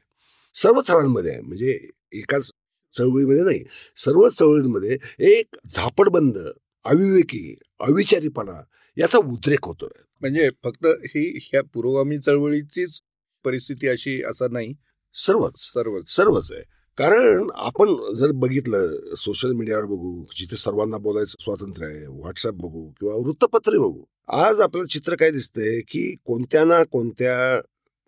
सर्व 0.56 0.82
थरांमध्ये 0.88 1.32
आहे. 1.32 1.42
म्हणजे 1.42 1.90
एकाच 2.12 2.52
चळवळीमध्ये 2.98 3.44
नाही 3.44 3.64
सर्व 3.96 4.28
चळवळींमध्ये 4.30 4.98
एक 5.20 5.56
झापडबंद 5.70 6.38
अविवेकी 6.86 7.56
अविचारीपणा 7.80 8.62
याचा 8.98 9.18
उद्रेक 9.18 9.66
होतोय. 9.66 10.02
म्हणजे 10.22 10.50
फक्त 10.64 10.86
ही 10.86 11.40
ह्या 11.42 11.62
पुरोगामी 11.74 12.18
चळवळीचीच 12.18 13.02
परिस्थिती 13.44 13.88
अशी 13.88 14.24
असं 14.24 14.48
नाही. 14.52 14.74
सर्वच. 15.16 15.52
सर्वच. 15.56 16.04
सर्वच 16.16 16.52
आहे. 16.52 16.64
कारण 16.98 17.48
आपण 17.56 18.16
जर 18.16 18.32
बघितलं 18.32 18.98
सोशल 19.18 19.52
मीडियावर 19.52 19.86
बघू 19.86 20.26
जिथे 20.38 20.56
सर्वांना 20.56 20.98
बोलायचं 20.98 21.36
स्वातंत्र्य 21.40 21.88
आहे 21.88 22.08
व्हॉट्सअप 22.08 22.54
बघू 22.54 22.90
किंवा 22.90 23.16
वृत्तपत्रे 23.16 23.78
बघू 23.78 24.04
आज 24.28 24.60
आपल्याला 24.60 24.94
चित्र 24.94 25.16
काय 25.16 25.32
दिसतंय 25.32 25.80
की 25.80 26.16
कोणत्या 26.26 26.64
ना 26.64 26.84
कोणत्या 26.84 27.60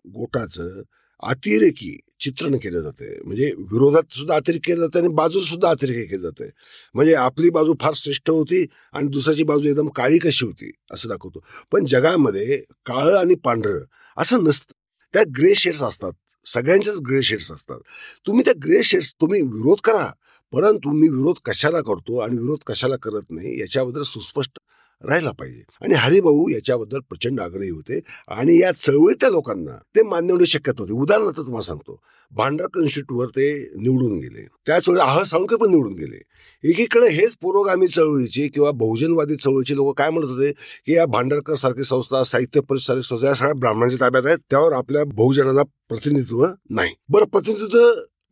गोटाचं 0.06 0.82
अतिरेकी 1.22 2.00
चित्रण 2.20 2.56
केलं 2.56 2.80
जाते 2.80 3.20
म्हणजे 3.24 3.52
विरोधात 3.58 4.12
सुद्धा 4.12 4.36
अतिरेक 4.36 4.66
केलं 4.66 4.80
जातं 4.80 4.98
आणि 4.98 5.08
बाजू 5.08 5.40
सुद्धा 5.40 5.70
अतिरेक 5.70 6.10
केलं 6.10 6.22
जाते 6.22 6.50
म्हणजे 6.94 7.14
आपली 7.14 7.50
बाजू 7.50 7.74
फार 7.80 7.92
श्रेष्ठ 7.96 8.30
होती 8.30 8.66
आणि 8.92 9.08
दुसऱ्याची 9.08 9.42
बाजू 9.42 9.68
एकदम 9.68 9.88
काळी 9.88 10.18
कशी 10.18 10.44
होती 10.44 10.70
असं 10.90 11.08
दाखवतो. 11.08 11.44
पण 11.72 11.86
जगामध्ये 11.86 12.56
काळं 12.86 13.18
आणि 13.18 13.34
पांढरं 13.34 13.80
असं 14.16 14.44
नसतं. 14.44 14.72
त्या 15.12 15.22
ग्रे 15.38 15.54
शेड्स 15.54 15.82
असतात. 15.82 16.12
सगळ्यांच्याच 16.46 17.00
ग्रे 17.00 17.22
शेड्स 17.22 17.52
असतात. 17.52 17.78
तुम्ही 18.26 18.44
त्या 18.44 18.54
ग्रे 18.64 18.82
शेड्स 18.82 19.14
तुम्ही 19.14 19.42
विरोध 19.42 19.78
करा. 19.84 20.10
परंतु 20.52 20.90
मी 20.90 21.08
विरोध 21.08 21.36
कशाला 21.44 21.80
करतो 21.80 22.18
आणि 22.18 22.38
विरोध 22.38 22.58
कशाला 22.66 22.96
करत 22.96 23.30
नाही 23.30 23.60
याच्याबद्दल 23.60 24.02
सुस्पष्ट 24.02 24.58
राहायला 25.06 25.30
पाहिजे. 25.30 25.62
आणि 25.82 25.94
हरिभाऊ 25.94 26.48
याच्याबद्दल 26.48 26.98
प्रचंड 26.98 27.40
आग्रही 27.40 27.70
होते 27.70 28.00
आणि 28.28 28.58
या 28.58 28.72
चळवळीतल्या 28.72 29.30
लोकांना 29.30 29.70
ते 29.96 30.02
मान्य 30.02 30.32
होणे 30.32 30.46
शक्यत 30.46 30.74
होते. 30.78 30.92
उदाहरणार्थ 30.92 31.36
तुम्हाला 31.36 31.66
सांगतो 31.66 32.00
भांडारकर 32.30 32.80
इन्स्टिट्यूटवर 32.80 33.26
ते 33.26 33.70
निवडून 33.76 34.18
गेले. 34.18 34.46
त्याच 34.66 34.88
वेळी 34.88 35.00
आह 35.00 35.22
साळुंके 35.22 35.56
पण 35.56 35.70
निवडून 35.70 35.92
गेले. 35.92 36.22
एकीकडे 36.64 37.08
हेच 37.08 37.36
पुरोगामी 37.40 37.86
चळवळीचे 37.86 38.48
किंवा 38.48 38.70
बहुजनवादी 38.70 39.36
चळवळीचे 39.36 39.76
लोक 39.76 39.98
काय 39.98 40.10
म्हणत 40.10 40.26
होते 40.26 40.52
की 40.86 40.94
या 40.94 41.06
भांडारकर 41.06 41.54
सारखी 41.54 41.84
संस्था 41.84 42.24
साहित्य 42.24 42.60
परिषद 42.60 42.86
सारखी 42.86 43.02
संस्था 43.02 43.28
या 43.28 43.34
सगळ्या 43.34 43.54
ब्राह्मणांच्या 43.54 44.00
ताब्यात 44.00 44.26
आहेत. 44.26 44.38
त्यावर 44.50 44.72
आपल्या 44.72 45.04
बहुजनांना 45.04 45.62
प्रतिनिधित्व 45.62 46.46
नाही. 46.70 46.94
बरं 47.08 47.24
प्रतिनिधित्व 47.24 47.78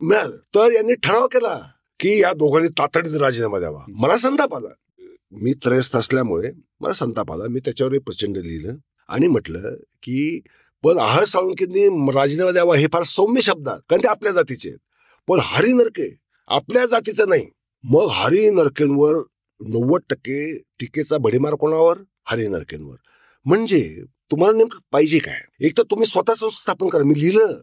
मिळालं. 0.01 0.35
तर 0.35 0.71
यांनी 0.71 0.93
ठराव 0.93 1.27
केला 1.27 1.61
की 1.99 2.21
या 2.21 2.33
दोघांनी 2.33 2.67
तातडीत 2.67 3.17
राजीनामा 3.17 3.59
द्यावा. 3.59 3.79
मला 3.87 4.17
संताप 4.17 4.55
आला. 4.55 4.67
मी 5.31 5.53
त्रयस्थ 5.53 5.95
असल्यामुळे 5.97 6.51
मला 6.79 6.93
संताप 6.93 7.31
आला. 7.31 7.43
मी 7.49 7.59
त्याच्यावरही 7.59 7.99
प्रचंड 7.99 8.37
लिहिलं 8.37 8.75
आणि 9.09 9.27
म्हटलं 9.27 9.75
की 10.03 10.41
पण 10.83 10.97
आहार 10.97 11.23
साळुंकींनी 11.25 12.11
राजीनामा 12.11 12.51
द्यावा 12.51 12.75
हे 12.75 12.87
फार 12.93 13.03
सौम्य 13.03 13.41
शब्द 13.41 13.69
कारण 13.69 14.03
ते 14.03 14.07
आपल्या 14.07 14.31
जातीचे 14.31 14.69
आहेत. 14.69 14.79
पण 15.27 15.39
हरी 15.43 15.73
नरके 15.73 16.17
आपल्या 16.47 16.85
जातीचं 16.85 17.29
नाही. 17.29 17.45
मग 17.83 18.07
हरी 18.11 18.49
नरकेंवर 18.49 19.13
नव्वद 19.59 20.01
टक्के 20.09 20.57
टीकेचा 20.79 21.17
भडीमार 21.17 21.53
कोणावर? 21.55 21.97
हरी 22.25 22.47
नरकेंवर. 22.47 22.95
म्हणजे 23.45 24.03
तुम्हाला 24.31 24.57
नेमकं 24.57 24.79
पाहिजे 24.91 25.19
काय? 25.19 25.41
एक 25.59 25.77
तर 25.77 25.83
तुम्ही 25.83 26.05
स्वतःच 26.05 26.39
स्थापन 26.39 26.87
करा. 26.87 27.03
मी 27.03 27.19
लिहिलं 27.19 27.61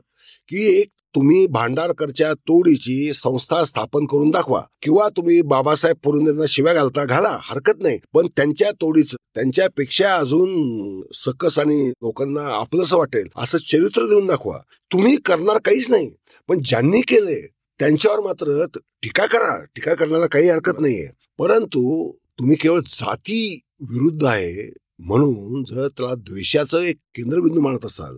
की 0.49 0.81
एक 0.81 0.89
तुम्ही 1.17 1.47
भांडारकरच्या 1.47 2.35
तोडीची 2.35 3.13
संस्था 3.13 3.65
स्थापन 3.65 4.07
करून 4.07 4.31
दाखवा 4.31 4.63
किंवा 4.83 5.09
तुम्ही 5.09 5.43
बाबासाहेब 5.43 5.97
पुरंदरेंना 6.03 6.45
शिव्या 6.49 6.75
घालता 6.75 7.05
घाला 7.05 7.39
हरकत 7.41 7.83
नाही. 7.83 7.99
पण 8.13 8.27
त्यांच्या 8.27 8.71
तोडीच 8.71 9.15
त्यांच्यापेक्षा 9.15 10.17
अजून 10.17 11.01
सकस 11.15 11.59
आणि 11.59 11.89
लोकांना 11.89 12.41
आपलंच 12.41 12.93
वाटेल 12.93 13.29
असं 13.37 13.59
चरित्र 13.59 14.09
देऊन 14.09 14.27
दाखवा. 14.27 14.59
तुम्ही 14.93 15.17
करणार 15.17 15.59
काहीच 15.59 15.91
नाही. 15.91 16.11
पण 16.49 16.61
ज्यांनी 16.65 17.01
केले 17.01 17.41
त्यांच्यावर 17.79 18.21
मात्र 18.21 18.65
टीका 18.75 19.27
करा. 19.27 19.65
टीका 19.65 19.95
करण्याला 19.95 20.27
काही 20.27 20.49
हरकत 20.49 20.81
नाहीये. 20.81 21.09
परंतु 21.39 22.13
तुम्ही 22.39 22.57
केवळ 22.57 22.81
जाती 22.81 23.61
विरुद्ध 23.81 24.25
आहे 24.25 24.73
म्हणून 24.99 25.75
जर 25.75 25.89
त्याला 25.89 26.15
द्वेषाचं 26.15 26.81
एक 26.81 26.97
केंद्रबिंदू 27.15 27.61
मानत 27.61 27.87
असाल 27.87 28.17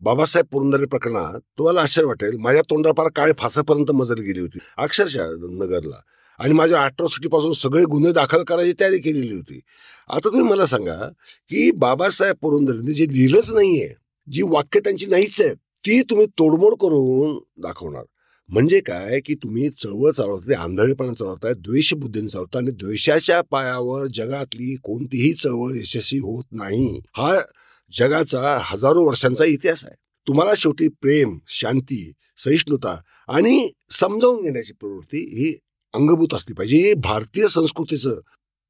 बाबासाहेब 0.00 0.46
पुरंदरे 0.52 0.86
प्रकरणात 0.86 1.40
तुम्हाला 1.58 1.80
आश्चर्य 1.80 2.06
वाटेल 2.06 2.36
माझ्या 2.36 2.62
तोंडापार 2.62 3.06
काळे 3.16 3.32
फासापर्यंत 3.38 3.90
मजल 3.90 4.14
गेली 4.14 4.40
होती. 4.40 4.58
अक्षरशः 4.78 5.26
नगरला. 5.50 6.00
आणि 6.38 6.52
माझ्या 6.52 6.82
अॅट्रॉसिटीपासून 6.82 7.52
सगळे 7.52 7.84
गुन्हे 7.84 8.12
दाखल 8.12 8.42
करायची 8.42 8.72
तयारी 8.80 8.98
केलेली 8.98 9.34
होती. 9.34 9.60
आता 10.08 10.28
तुम्ही 10.28 10.50
मला 10.50 10.66
सांगा 10.66 11.08
की 11.48 11.70
बाबासाहेब 11.70 12.36
पुरंदरेंनी 12.40 12.92
जे 12.92 13.04
लिहिलंच 13.04 13.50
नाहीये 13.50 13.94
जी 14.30 14.42
वाक्य 14.42 14.80
त्यांची 14.80 15.06
नाहीच 15.06 15.40
आहेत 15.40 15.56
ती 15.56 16.02
तुम्ही 16.02 16.26
तोडमोड 16.26 16.74
करून 16.74 17.62
दाखवणार. 17.62 18.02
म्हणजे 18.48 18.80
काय 18.80 19.20
की 19.20 19.34
तुम्ही 19.34 19.70
चळवळ 19.70 20.10
चालवता 20.10 20.58
आंधळेपणा 20.58 21.12
चालवताय 21.12 21.54
द्वेष 21.54 21.94
बुद्धीने 21.94 22.28
चालवता 22.28 22.58
आणि 22.58 22.70
द्वेषाच्या 22.70 23.40
पायावर 23.40 24.06
जगातली 24.06 24.76
कोणतीही 24.76 25.32
चळवळ 25.32 25.70
यशस्वी 25.74 26.18
होत 26.18 26.44
नाही. 26.52 27.00
हा 27.16 27.38
जगाचा 27.92 28.58
हजारो 28.60 29.04
वर्षांचा 29.04 29.44
इतिहास 29.44 29.84
आहे. 29.84 29.94
तुम्हाला 30.28 30.52
शेवटी 30.56 30.88
प्रेम 30.88 31.38
शांती 31.48 32.12
सहिष्णुता 32.44 33.00
आणि 33.28 33.70
समजावून 33.90 34.42
घेण्याची 34.42 34.72
प्रवृत्ती 34.72 35.18
ही 35.18 35.58
अंगभूत 35.94 36.34
असली 36.34 36.54
पाहिजे. 36.54 36.76
हे 36.76 36.94
भारतीय 36.94 37.48
संस्कृतीचं 37.48 38.20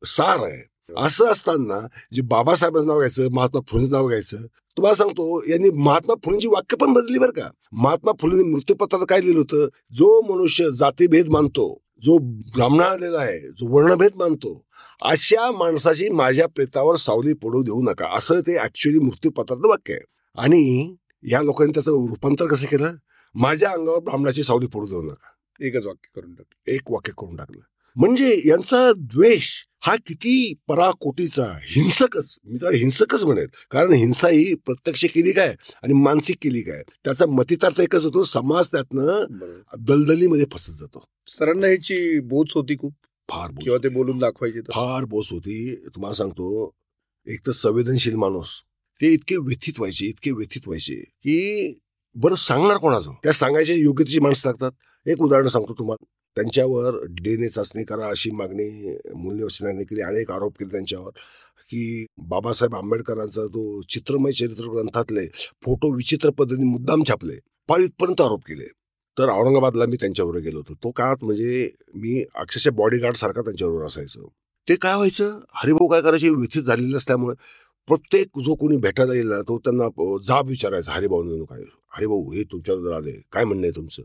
सार 0.06 0.38
आहे. 0.38 0.62
असं 0.96 1.25
असताना 1.25 1.87
जे 2.12 2.22
बाबासाहेबांचं 2.22 2.87
नाव 2.87 2.98
घ्यायचं 2.98 3.28
महात्मा 3.30 3.60
फुलेचं 3.68 3.92
नाव 3.92 4.08
घ्यायचं 4.08 4.37
तुम्हाला 4.76 4.94
सांगतो 4.94 5.42
यांनी 5.50 5.70
महात्मा 5.70 6.14
फुलेंची 6.25 6.48
वाक्य 6.48 6.76
पण 6.76 6.92
बदलली 6.92 7.18
बरं 7.18 7.30
का. 7.30 7.48
महात्मा 7.72 8.12
फुलेंनी 8.20 8.44
मृत्यूपत्रात 8.44 9.06
काय 9.08 9.20
लिहिलं 9.20 9.38
होतं? 9.38 9.68
जो 9.92 10.20
मनुष्य 10.34 10.70
जातीभेद 10.78 11.28
मानतो 11.28 11.78
जो 12.02 12.19
ब्राह्मण 12.55 12.85
आलेला 12.85 13.19
आहे 13.19 13.40
जो 13.40 13.75
वर्णभेद 13.75 14.12
मानतो 14.17 14.64
अशा 15.02 15.50
माणसाची 15.52 16.09
माझ्या 16.09 16.47
प्रेतावर 16.47 16.97
सावली 16.97 17.35
पडू 17.35 17.62
देऊ 17.62 17.83
नका. 17.83 18.17
असं 18.17 18.40
ते 18.40 18.59
ऍक्च्युली 18.59 18.99
मृत्यूपत्रात 18.99 19.67
वाक्य 19.67 19.95
आहे. 19.95 20.05
आणि 20.43 20.95
या 21.23 21.43
लोकांनी 21.43 21.73
त्याचं 21.75 21.93
रूपांतर 21.93 22.47
कसं 22.47 22.67
केलं? 22.67 22.95
माझ्या 23.35 23.71
अंगावर 23.71 23.99
ब्राह्मणाची 23.99 24.43
सावली 24.43 24.67
पडू 24.67 24.87
देऊ 24.87 25.02
नका. 25.02 25.28
एकच 25.61 25.87
वाक्य 25.87 26.21
करून 26.21 26.35
टाक 26.35 26.69
एक 26.69 26.81
वाक्य 26.90 27.12
करून 27.19 27.37
टाकलं. 27.37 27.61
म्हणजे 27.97 28.43
यांचा 28.45 28.93
द्वेष 28.97 29.49
हा 29.82 29.94
किती 30.06 30.32
पराकोटीचा 30.68 31.44
हिंसकच. 31.64 32.35
मी 32.44 32.58
तर 32.62 32.75
हिंसकच 32.75 33.25
म्हणेल 33.25 33.47
कारण 33.70 33.92
हिंसा 33.92 34.28
ही 34.28 34.54
प्रत्यक्ष 34.66 35.04
केली 35.14 35.32
काय 35.32 35.54
आणि 35.82 35.92
मानसिक 35.94 36.37
केली 36.42 36.61
काय? 36.62 36.82
त्याचा 37.04 37.26
मतितार्थ 37.28 37.80
एकच 37.80 38.04
होतो 38.04 38.25
समाज 38.25 38.68
त्यातनं 38.73 39.25
दलदलीमध्ये 39.78 40.44
फसत 40.52 40.73
जातो. 40.80 41.04
सरांना 41.38 41.66
ह्याची 41.66 42.18
बोच 42.20 42.52
होती 42.54 42.76
खूप. 42.78 42.94
फार 43.28 43.50
किंवा 43.62 43.78
ते. 43.78 43.88
बोलून 43.88 44.18
दाखवायचे. 44.18 44.61
फार 44.73 45.04
बोस 45.04 45.30
होती. 45.32 45.75
तुम्हाला 45.94 46.14
सांगतो 46.14 46.70
एक 47.26 47.47
तर 47.47 47.52
संवेदनशील 47.52 48.14
माणूस. 48.16 48.49
ते 49.00 49.12
इतके 49.14 49.37
व्यथित 49.37 49.75
व्हायचे 49.78 50.06
इतके 50.06 50.30
व्यथित 50.32 50.62
व्हायचे 50.66 50.94
की 50.94 51.78
बरं 52.16 52.35
सांगणार 52.37 52.76
कोणाचं? 52.76 53.12
त्या 53.23 53.32
सांगायच्या 53.32 53.76
योग्यतेची 53.76 54.20
माणसं 54.20 54.49
लागतात. 54.49 54.73
एक 55.06 55.20
उदाहरण 55.23 55.49
सांगतो 55.49 55.75
तुम्हाला 55.78 56.04
त्यांच्यावर 56.37 56.97
डी 57.23 57.32
एन 57.32 57.42
ए 57.44 57.49
चाचणी 57.49 57.85
करा 57.85 58.08
अशी 58.08 58.30
मागणी 58.30 58.97
मूल्यवचनाने 59.14 59.85
केली 59.85 60.00
अनेक 60.00 60.30
आरोप 60.30 60.58
केले 60.58 60.70
त्यांच्यावर 60.70 61.11
की 61.70 62.06
बाबासाहेब 62.28 62.76
आंबेडकरांचा 62.76 63.47
तो 63.47 63.80
चित्रमय 63.88 64.32
चरित्र 64.32 64.70
ग्रंथातले 64.73 65.26
फोटो 65.64 65.94
विचित्र 65.94 66.30
पद्धतीने 66.30 66.70
मुद्दाम 66.70 67.02
छापले 67.08 67.38
पाळीतपर्यंत 67.68 68.20
आरोप 68.20 68.44
केले. 68.47 68.66
तर 69.16 69.28
औरंगाबादला 69.30 69.87
मी 69.87 69.97
त्यांच्याबरोबर 70.00 70.42
गेलो 70.44 70.58
होतो. 70.58 70.75
तो 70.75 70.90
काळात 70.90 71.25
म्हणजे 71.25 71.68
मी 71.94 72.25
अक्षरशः 72.35 72.70
बॉडीगार्ड 72.70 73.16
सारखा 73.16 73.40
त्यांच्याबरोबर 73.40 73.85
असायचो. 73.87 74.28
ते 74.68 74.75
काय 74.76 74.94
व्हायचं? 74.94 75.38
हरिभाऊ 75.54 75.88
काय 75.88 76.00
करायचे? 76.02 76.30
व्यथित 76.30 76.62
झालेलं 76.62 76.97
असल्यामुळे 76.97 77.35
प्रत्येक 77.88 78.38
जो 78.44 78.54
कोणी 78.54 78.76
भेटायला 78.76 79.14
येईल 79.14 79.32
तो 79.49 79.58
त्यांना 79.58 79.88
जाब 80.26 80.49
विचारायचा 80.49 80.92
हरिभाऊ 80.92 81.44
काय? 81.44 81.62
हरिभाऊ 81.97 82.30
हे 82.32 82.42
तुमच्याबद्दल 82.52 82.92
आले 82.92 83.12
काय 83.32 83.44
म्हणणं 83.44 83.66
आहे 83.66 83.76
तुमचं? 83.76 84.02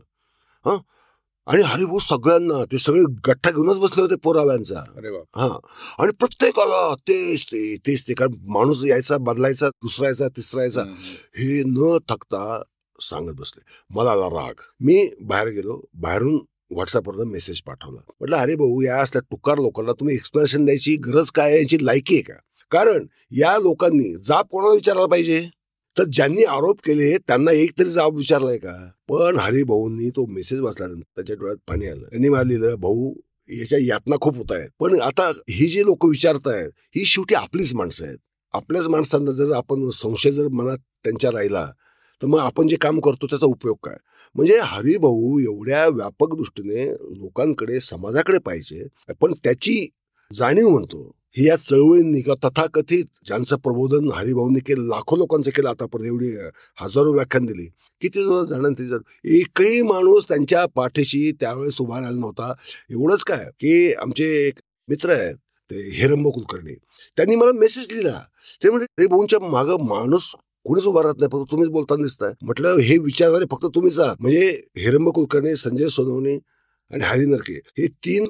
हां? 0.64 0.78
आणि 1.46 1.62
हरिभाऊ 1.62 1.98
सगळ्यांना 1.98 2.64
ते 2.64 2.78
सगळे 2.78 3.02
गठ्ठा 3.26 3.50
घेऊनच 3.50 3.78
बसले 3.78 4.02
होते 4.02 4.14
पोराव्यांचा. 4.16 4.80
हा. 5.36 5.58
आणि 5.98 6.12
प्रत्येकाला 6.12 6.94
तेच 6.94 7.42
ते 7.42 7.76
तेच 7.76 8.08
ते 8.08 8.14
कारण 8.14 8.32
माणूस 8.42 8.84
यायचा 8.84 9.16
बदलायचा 9.18 9.68
दुसरा 9.68 10.06
यायचा 10.06 10.28
तिसरा 10.28 10.60
यायचा. 10.62 10.82
हे 11.36 11.62
न 11.66 11.98
थकता 12.08 12.62
सांगत 13.00 13.32
बसले. 13.34 13.62
मला 13.90 14.10
आला 14.10 14.26
राग. 14.26 14.54
मी 14.80 15.08
बाहेर 15.20 15.48
गेलो. 15.48 15.80
बाहेरून 15.94 16.34
व्हॉट्सअपवर 16.70 17.24
मेसेज 17.24 17.60
पाठवला. 17.62 18.00
म्हटलं 18.20 18.36
अरे 18.36 18.54
भाऊ 18.56 18.80
या 18.80 19.00
असल्या 19.00 19.22
टुकार 19.30 19.58
लोकांना 19.58 19.92
तुम्ही 19.92 20.14
एक्सप्लेनेशन 20.14 20.64
द्यायची 20.64 20.96
गरज 20.96 21.30
काय 21.30 21.56
याची 21.58 21.86
लायकी 21.86 22.14
आहे 22.14 22.22
का? 22.22 22.34
कारण 22.70 23.06
या 23.30 23.58
लोकांनी 23.58 24.14
जाब 24.24 24.46
कोणाला 24.50 24.74
विचारायला 24.74 25.06
पाहिजे? 25.06 25.48
तर 25.96 26.04
ज्यांनी 26.12 26.44
आरोप 26.44 26.80
केले 26.84 27.16
त्यांना 27.18 27.52
एक 27.52 27.70
तरी 27.78 27.88
जबाब 27.90 28.14
विचारलाय 28.16 28.56
का? 28.58 28.72
पण 29.08 29.38
हरिभाऊंनी 29.40 30.08
तो 30.10 30.24
मेसेज 30.26 30.60
वाचल्यानंतर 30.60 31.02
त्याच्या 31.16 31.36
डोळ्यात 31.36 31.56
पाणी 31.68 31.86
आलं. 31.86 32.06
त्यांनी 32.10 32.28
मला 32.28 32.42
लिहिलं 32.42 32.74
भाऊ 32.80 33.12
याच्या 33.48 33.78
यातना 33.82 34.16
खूप 34.20 34.36
होत 34.36 34.52
आहेत. 34.52 34.68
पण 34.80 35.00
आता 35.00 35.30
ही 35.50 35.66
जी 35.68 35.84
लोक 35.84 36.04
विचारत 36.04 36.48
आहेत 36.48 36.70
ही 36.96 37.04
शेवटी 37.04 37.34
आपलीच 37.34 37.74
माणसं 37.74 38.06
आहेत. 38.06 38.18
आपल्याच 38.54 38.88
माणसांना 38.88 39.32
जर 39.32 39.52
आपण 39.52 39.88
संशय 39.92 40.30
जर 40.30 40.48
मनात 40.48 40.78
त्यांच्या 41.04 41.30
राहिला 41.30 41.66
तर 42.22 42.26
मग 42.26 42.38
आपण 42.38 42.66
जे 42.68 42.76
काम 42.80 43.00
करतो 43.00 43.26
त्याचा 43.26 43.46
उपयोग 43.46 43.76
काय? 43.84 43.96
म्हणजे 44.34 44.58
हरिभाऊ 44.62 45.38
एवढ्या 45.38 45.86
व्यापक 45.88 46.34
दृष्टीने 46.36 46.86
लोकांकडे 46.92 47.80
समाजाकडे 47.80 48.38
पाहिजे 48.38 48.86
पण 49.20 49.32
त्याची 49.44 49.86
जाणीव 50.30 50.68
म्हणतो. 50.68 51.10
ही 51.36 51.46
या 51.46 51.56
चळवळींनी 51.56 52.20
किंवा 52.22 52.48
तथाकथित 52.48 53.04
ज्यांचं 53.26 53.56
प्रबोधन 53.56 54.10
हरिभाऊंनी 54.14 54.60
केलं 54.66 54.86
लाखो 54.88 55.16
लोकांचं 55.16 55.50
केलं 55.50 55.68
आतापर्यंत 55.68 56.08
एवढी 56.12 56.28
हजारो 56.78 57.12
व्याख्यान 57.14 57.46
दिली. 57.46 57.66
किती 58.00 58.22
जणांनी 58.50 59.38
एकही 59.38 59.82
माणूस 59.82 60.24
त्यांच्या 60.28 60.64
पाठीशी 60.74 61.30
त्यावेळेस 61.40 61.80
उभा 61.80 62.00
राहिला 62.00 62.18
नव्हता. 62.20 62.52
एवढंच 62.90 63.24
काय 63.24 63.44
की 63.60 63.92
आमचे 63.94 64.26
एक 64.46 64.60
मित्र 64.88 65.10
आहेत 65.18 65.36
ते 65.70 65.88
हेरंब 65.96 66.28
कुलकर्णी. 66.34 66.74
त्यांनी 67.16 67.36
मला 67.36 67.52
मेसेज 67.60 67.86
लिहिला. 67.92 68.20
ते 68.62 68.70
म्हणजे 68.70 68.86
हरिभाऊंच्या 69.00 69.38
मागं 69.40 69.84
माणूस 69.88 70.30
कुणीच 70.66 70.84
उभा 70.86 71.02
राहत 71.02 71.18
नाही 71.18 71.28
फक्त 71.32 71.50
तुम्हीच 71.50 71.70
बोलताना 71.70 72.02
दिसताय. 72.02 72.32
म्हटलं 72.42 72.78
हे 72.80 72.98
विचारणारे 72.98 73.44
फक्त 73.50 73.66
तुम्हीच 73.74 73.98
आहात. 74.00 74.16
म्हणजे 74.20 74.48
हिरंब 74.76 75.10
कुलकर्णी 75.14 75.56
संजय 75.56 75.88
सोनवणे 75.88 76.38
आणि 76.90 77.04
हरी 77.04 77.26
नरके 77.26 77.58
हे 77.78 77.86
तीन 78.06 78.26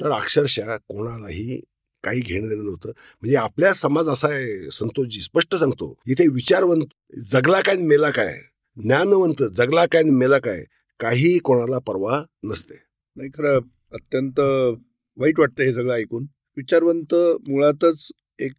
तर 0.00 0.10
अक्षरशः 0.12 0.76
कोणालाही 0.88 1.60
काही 2.06 2.20
घेणं 2.20 2.48
देणं 2.48 2.64
नव्हतं. 2.64 2.88
म्हणजे 2.88 3.36
आपल्या 3.36 3.72
समाज 3.74 4.08
असा 4.08 4.28
आहे 4.28 4.70
संतोषजी 4.70 5.20
स्पष्ट 5.20 5.54
सांगतो. 5.56 5.94
इथे 6.06 6.28
विचारवंत 6.28 6.94
जगला 7.32 7.60
काय 7.60 7.76
मेला 7.76 8.10
काय? 8.10 8.38
ज्ञानवंत 8.76 9.42
जगला 9.56 9.86
काय 9.86 10.02
मेला 10.02 10.38
काय? 10.38 10.64
काही 11.00 11.38
कोणाला 11.38 11.78
परवा 11.78 12.22
नसते. 12.44 12.74
नाही 13.16 13.28
खरं 13.28 13.60
अत्यंत 13.92 14.40
वाईट 15.16 15.38
वाटतं 15.40 15.62
हे 15.62 15.72
सगळं 15.72 15.94
ऐकून. 15.94 16.26
विचारवंत 16.56 17.14
मुळातच 17.48 18.10
एक 18.38 18.52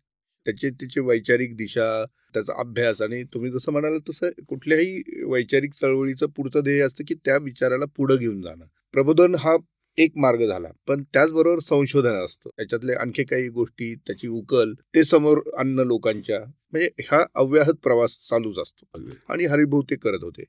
त्याची 0.45 0.69
तिची 0.69 0.99
वैचारिक 0.99 1.55
दिशा 1.57 2.05
त्याचा 2.33 2.59
अभ्यास 2.59 3.01
आणि 3.01 3.23
तुम्ही 3.23 3.51
जसं 3.51 3.71
म्हणाल 3.71 3.97
तसं 4.09 4.29
कुठल्याही 4.47 5.23
वैचारिक 5.25 5.73
चळवळीचं 5.73 6.25
पुढचं 6.25 6.59
ध्येय 6.59 6.81
असतं 6.81 7.03
की 7.07 7.13
त्या 7.25 7.37
विचाराला 7.37 7.85
पुढं 7.97 8.15
घेऊन 8.15 8.41
जाणं. 8.41 8.65
प्रबोधन 8.93 9.35
हा 9.35 9.55
एक 9.97 10.17
मार्ग 10.17 10.45
झाला. 10.47 10.67
पण 10.87 11.03
त्याचबरोबर 11.13 11.59
संशोधन 11.59 12.15
असतं. 12.15 12.49
त्याच्यातले 12.57 12.93
आणखी 12.95 13.23
काही 13.23 13.47
गोष्टी 13.49 13.93
त्याची 13.97 14.27
उकल 14.29 14.73
ते 14.95 15.03
समोर 15.03 15.39
आणणं 15.57 15.83
लोकांच्या 15.85 16.39
म्हणजे 16.39 16.89
हा 17.11 17.23
अव्याहत 17.35 17.73
प्रवास 17.83 18.17
चालूच 18.29 18.57
असतो. 18.59 18.85
आणि 19.29 19.45
हरिभाऊ 19.45 19.81
ते 19.89 19.95
करत 19.95 20.23
होते. 20.23 20.43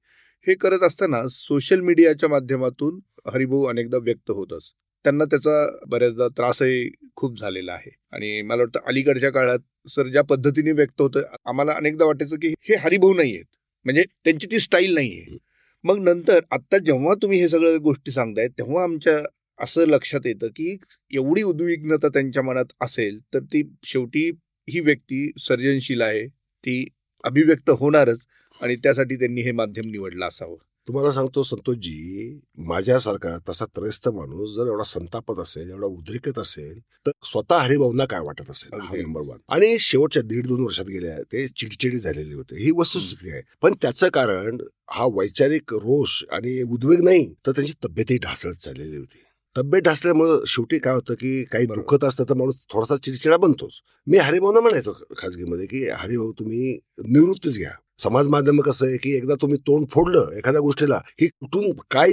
हे 0.47 0.55
करत 0.55 0.83
असताना 0.83 1.23
सोशल 1.31 1.81
मीडियाच्या 1.81 2.29
माध्यमातून 2.29 2.99
हरिभाऊ 3.33 3.65
अनेकदा 3.65 3.99
व्यक्त 3.99 4.31
होतच 4.31 4.71
त्यांना 5.05 5.25
त्याचा 5.25 5.51
बऱ्याचदा 5.89 6.27
त्रासही 6.29 6.89
खूप 7.17 7.39
झालेला 7.41 7.73
आहे. 7.73 7.91
आणि 8.13 8.41
मला 8.43 8.63
वाटतं 8.63 8.81
अलीकडच्या 8.87 9.31
काळात 9.33 9.59
सर 9.89 10.09
ज्या 10.09 10.23
पद्धतीने 10.25 10.73
व्यक्त 10.73 11.01
होतं 11.01 11.23
आम्हाला 11.47 11.73
अनेकदा 11.73 12.05
वाटायचं 12.05 12.37
की 12.37 12.49
हे 12.63 12.77
हरिभाऊ 12.77 13.15
नाही 13.15 13.35
आहेत. 13.35 13.45
म्हणजे 13.87 14.03
त्यांची 14.25 14.47
ती 14.47 14.59
स्टाईल 14.61 14.95
नाही 14.95 15.11
आहे. 15.21 15.37
मग 15.85 15.99
नंतर 15.99 16.41
आता 16.51 16.79
जेव्हा 16.79 17.15
तुम्ही 17.23 17.41
हे 17.41 17.49
सगळ्या 17.49 17.77
गोष्टी 17.79 18.11
सांगताय 18.11 18.49
तेव्हा 18.49 18.83
आमच्या 18.85 19.17
असं 19.59 19.87
लक्षात 19.87 20.27
येतं 20.27 20.47
की 20.47 20.77
एवढी 21.13 21.43
उद्विग्नता 21.43 22.09
त्यांच्या 22.09 22.43
मनात 22.43 22.73
असेल 22.81 23.19
तर 23.35 23.39
ती 23.39 23.63
शेवटी 23.85 24.31
ही 24.69 24.81
व्यक्ती 24.81 25.31
सर्जनशील 25.39 26.01
आहे 26.03 26.27
ती 26.65 26.87
अभिव्यक्त 27.25 27.71
होणारच 27.71 28.27
आणि 28.63 28.77
त्यासाठी 28.77 29.17
त्यांनी 29.17 29.41
हे 29.41 29.53
माध्यम 29.53 29.91
निवडलं 29.91 30.27
असावं. 30.27 30.57
तुम्हाला 30.89 31.11
सांगतो 31.13 31.43
संतोषजी 31.43 32.39
माझ्यासारखा 32.59 33.37
तसा 33.49 33.65
त्रयस्थ 33.65 34.09
माणूस 34.09 34.55
जर 34.55 34.67
एवढा 34.67 34.85
संतापत 34.85 35.39
असेल 35.39 35.71
एवढा 35.71 35.87
उद्रेकत 35.87 36.39
असेल 36.39 36.79
तर 37.07 37.11
स्वतः 37.25 37.59
हरिभाऊंना 37.59 38.05
काय 38.05 38.21
वाटत 38.21 38.51
असेल? 38.51 39.01
नंबर 39.03 39.21
वन 39.21 39.39
आणि 39.49 39.77
शेवटच्या 39.81 40.23
दीड 40.23 40.47
दोन 40.47 40.61
वर्षात 40.61 40.87
गेल्या 40.87 41.23
ते 41.23 41.47
चिडचिडी 41.49 41.99
झालेले 41.99 42.35
होते. 42.35 42.65
ही 42.65 42.71
वस्तुस्थिती 42.77 43.31
आहे. 43.31 43.43
पण 43.63 43.75
त्याचं 43.83 44.09
कारण 44.09 44.59
हा 44.91 45.07
वैचारिक 45.07 45.75
रोष 45.75 46.23
आणि 46.31 46.63
उद्वेग 46.63 47.03
नाही 47.05 47.35
तर 47.47 47.53
त्यांची 47.53 47.73
तब्येतही 47.85 48.19
ढासळत 48.19 48.55
चाललेली 48.55 48.97
होती. 48.97 49.25
तब्येत 49.57 49.83
ढासल्यामुळं 49.83 50.41
शेवटी 50.47 50.79
काय 50.79 50.95
होतं 50.95 51.15
की 51.15 51.45
काही 51.45 51.67
दुखत 51.67 52.05
असतं 52.05 52.25
तर 52.29 52.35
माणूस 52.35 52.55
थोडासा 52.73 52.97
चिडचिडा 52.97 53.37
बनतोच. 53.37 53.73
मी 54.07 54.19
हरिभाऊना 54.19 54.61
म्हणायचो 54.61 54.93
खाजगीमध्ये 55.19 55.67
की 55.67 55.89
हरिभाऊ 55.89 56.33
तुम्ही 56.33 56.79
निवृत्तीच 56.99 57.59
घ्या. 57.59 57.71
समाज 58.03 58.29
माध्यम 58.29 58.61
कसं 58.61 58.87
आहे 58.87 58.97
की 58.97 59.17
एकदा 59.17 59.35
तुम्ही 59.35 59.59
तोंड 59.59 59.87
फोडलं 59.91 60.31
एखाद्या 60.37 60.61
गोष्टीला 60.61 60.99
की 61.19 61.27
कुठून 61.27 61.73
काय 61.91 62.13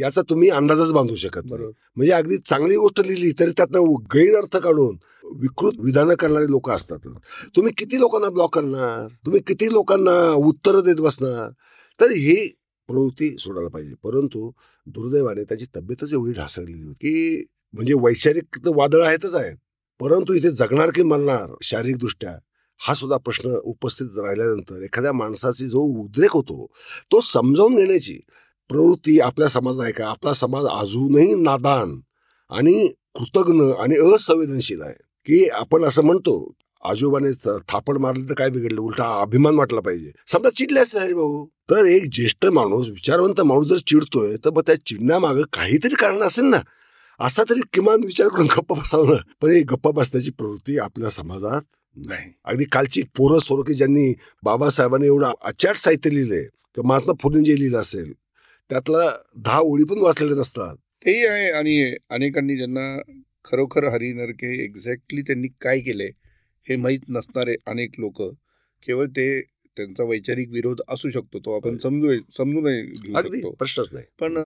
याचा 0.00 0.22
तुम्ही 0.22 0.48
अंदाजच 0.48 0.92
बांधू 0.92 1.14
शकत 1.14 1.40
नाही. 1.44 1.64
म्हणजे 1.96 2.12
अगदी 2.12 2.36
चांगली 2.36 2.76
गोष्ट 2.76 3.00
लिहिली 3.00 3.32
तरी 3.38 3.50
त्यातनं 3.50 3.94
गैरअर्थ 4.14 4.56
काढून 4.56 4.96
विकृत 5.40 5.72
विधानं 5.78 6.14
करणारे 6.14 6.50
लोक 6.50 6.70
असतात. 6.70 6.98
तुम्ही 7.56 7.72
किती 7.78 8.00
लोकांना 8.00 8.28
ब्लॉक 8.28 8.54
करणार? 8.54 9.06
तुम्ही 9.26 9.40
किती 9.46 9.72
लोकांना 9.72 10.32
उत्तरं 10.32 10.80
देत 10.80 10.96
बसणार? 10.96 11.50
तर 12.00 12.10
हे 12.10 12.54
प्रवृत्ती 12.88 13.28
सोडायला 13.38 13.68
पाहिजे. 13.68 13.94
परंतु 14.02 14.50
दुर्दैवाने 14.86 15.44
त्याची 15.44 15.64
तब्येतच 15.76 16.12
एवढी 16.12 16.32
ढासळलेली 16.32 16.82
होती 16.82 16.94
की 16.94 17.44
म्हणजे 17.74 17.94
वैचारिक 17.94 18.56
तर 18.56 18.70
वादळ 18.76 19.02
आहेतच 19.02 19.34
आहेत. 19.34 19.56
परंतु 20.00 20.32
इथे 20.34 20.50
जगणार 20.50 20.90
की 20.94 21.02
मरणार 21.02 21.54
शारीरिकदृष्ट्या 21.62 22.36
हा 22.80 22.94
सुद्धा 22.94 23.16
प्रश्न 23.16 23.50
उपस्थित 23.64 24.18
राहिल्यानंतर 24.18 24.82
एखाद्या 24.82 25.12
माणसाची 25.12 25.68
जो 25.68 25.80
उद्रेक 26.02 26.32
होतो 26.32 26.66
तो 27.12 27.20
समजावून 27.20 27.76
घेण्याची 27.76 28.18
प्रवृत्ती 28.70 29.18
आपल्या 29.20 29.48
समाजात 29.48 29.82
आहे 29.82 29.92
का? 29.92 30.06
आपला 30.06 30.32
समाज 30.34 30.64
अजूनही 30.64 31.34
नादान 31.34 32.00
आणि 32.50 32.88
कृतज्ञ 33.18 33.62
आणि 33.82 34.14
असंवेदनशील 34.14 34.82
आहे. 34.82 34.94
की 35.26 35.48
आपण 35.48 35.84
असं 35.84 36.02
म्हणतो 36.04 36.34
आजोबाने 36.90 37.32
थापड 37.72 37.98
मारलं 37.98 38.28
तर 38.28 38.34
काय 38.34 38.50
बिघडलं? 38.50 38.80
उलटा 38.80 39.04
अभिमान 39.20 39.54
वाटला 39.54 39.80
पाहिजे. 39.80 40.10
समजा 40.32 40.50
चिडले 40.56 40.80
असते 40.80 40.98
अरे 40.98 41.14
भाऊ. 41.14 41.44
तर 41.70 41.86
एक 41.86 42.04
ज्येष्ठ 42.12 42.46
माणूस 42.46 42.88
विचारवंत 42.88 43.40
माणूस 43.40 43.66
जर 43.68 43.76
चिडतोय 43.86 44.36
तर 44.44 44.50
मग 44.50 44.62
त्या 44.66 44.74
चिडण्यामागं 44.86 45.42
काहीतरी 45.52 45.94
कारण 46.00 46.22
असेल 46.22 46.44
ना. 46.44 46.60
असा 47.20 47.42
तरी 47.50 47.60
किमान 47.72 48.04
विचार 48.04 48.28
करून 48.28 48.46
गप्पा 48.46 48.74
बसावं 48.74 49.16
पण 49.42 49.50
ही 49.50 49.62
गप्पा 49.70 49.90
बसण्याची 49.90 50.30
प्रवृत्ती 50.30 50.78
आपल्या 50.78 51.10
समाजात 51.10 51.62
नाही. 51.96 52.30
अगदी 52.44 52.64
कालची 52.72 53.02
पोरं 53.16 53.38
सोर 53.38 53.62
की 53.66 53.74
ज्यांनी 53.74 54.12
बाबासाहेबांनी 54.44 55.06
एवढं 55.06 55.32
अचाट 55.42 55.76
साहित्य 55.76 56.10
लिहिले 56.10 56.42
किंवा 56.42 56.88
महात्मा 56.88 57.12
फुले 57.22 57.44
जे 57.44 57.58
लिहिलं 57.58 57.78
असेल 57.78 58.12
त्यातला 58.70 59.10
दहा 59.36 59.58
ओळी 59.60 59.84
पण 59.84 59.98
वाचलेले 59.98 60.34
नसतात. 60.34 60.76
तेही 61.06 61.26
आहे 61.26 61.50
आणि 61.50 61.94
अनेकांनी 62.10 62.56
ज्यांना 62.56 63.12
खरोखर 63.44 63.84
हरिनरके 63.84 64.54
एक्झॅक्टली 64.64 65.22
त्यांनी 65.22 65.48
काय 65.60 65.80
केलंय 65.80 66.10
हे 66.68 66.76
माहीत 66.76 67.00
नसणारे 67.08 67.54
अनेक 67.66 67.90
लोक 67.98 68.22
केवळ 68.86 69.06
ते 69.06 69.40
त्यांचा 69.76 70.04
वैचारिक 70.04 70.50
विरोध 70.50 70.80
असू 70.88 71.10
शकतो 71.10 71.38
तो 71.38 71.56
आपण 71.56 71.76
समजू 71.76 72.08
घेऊ 72.08 73.20
शकतो. 73.20 73.50
प्रश्नच 73.50 73.88
नाही. 73.92 74.04
पण 74.20 74.42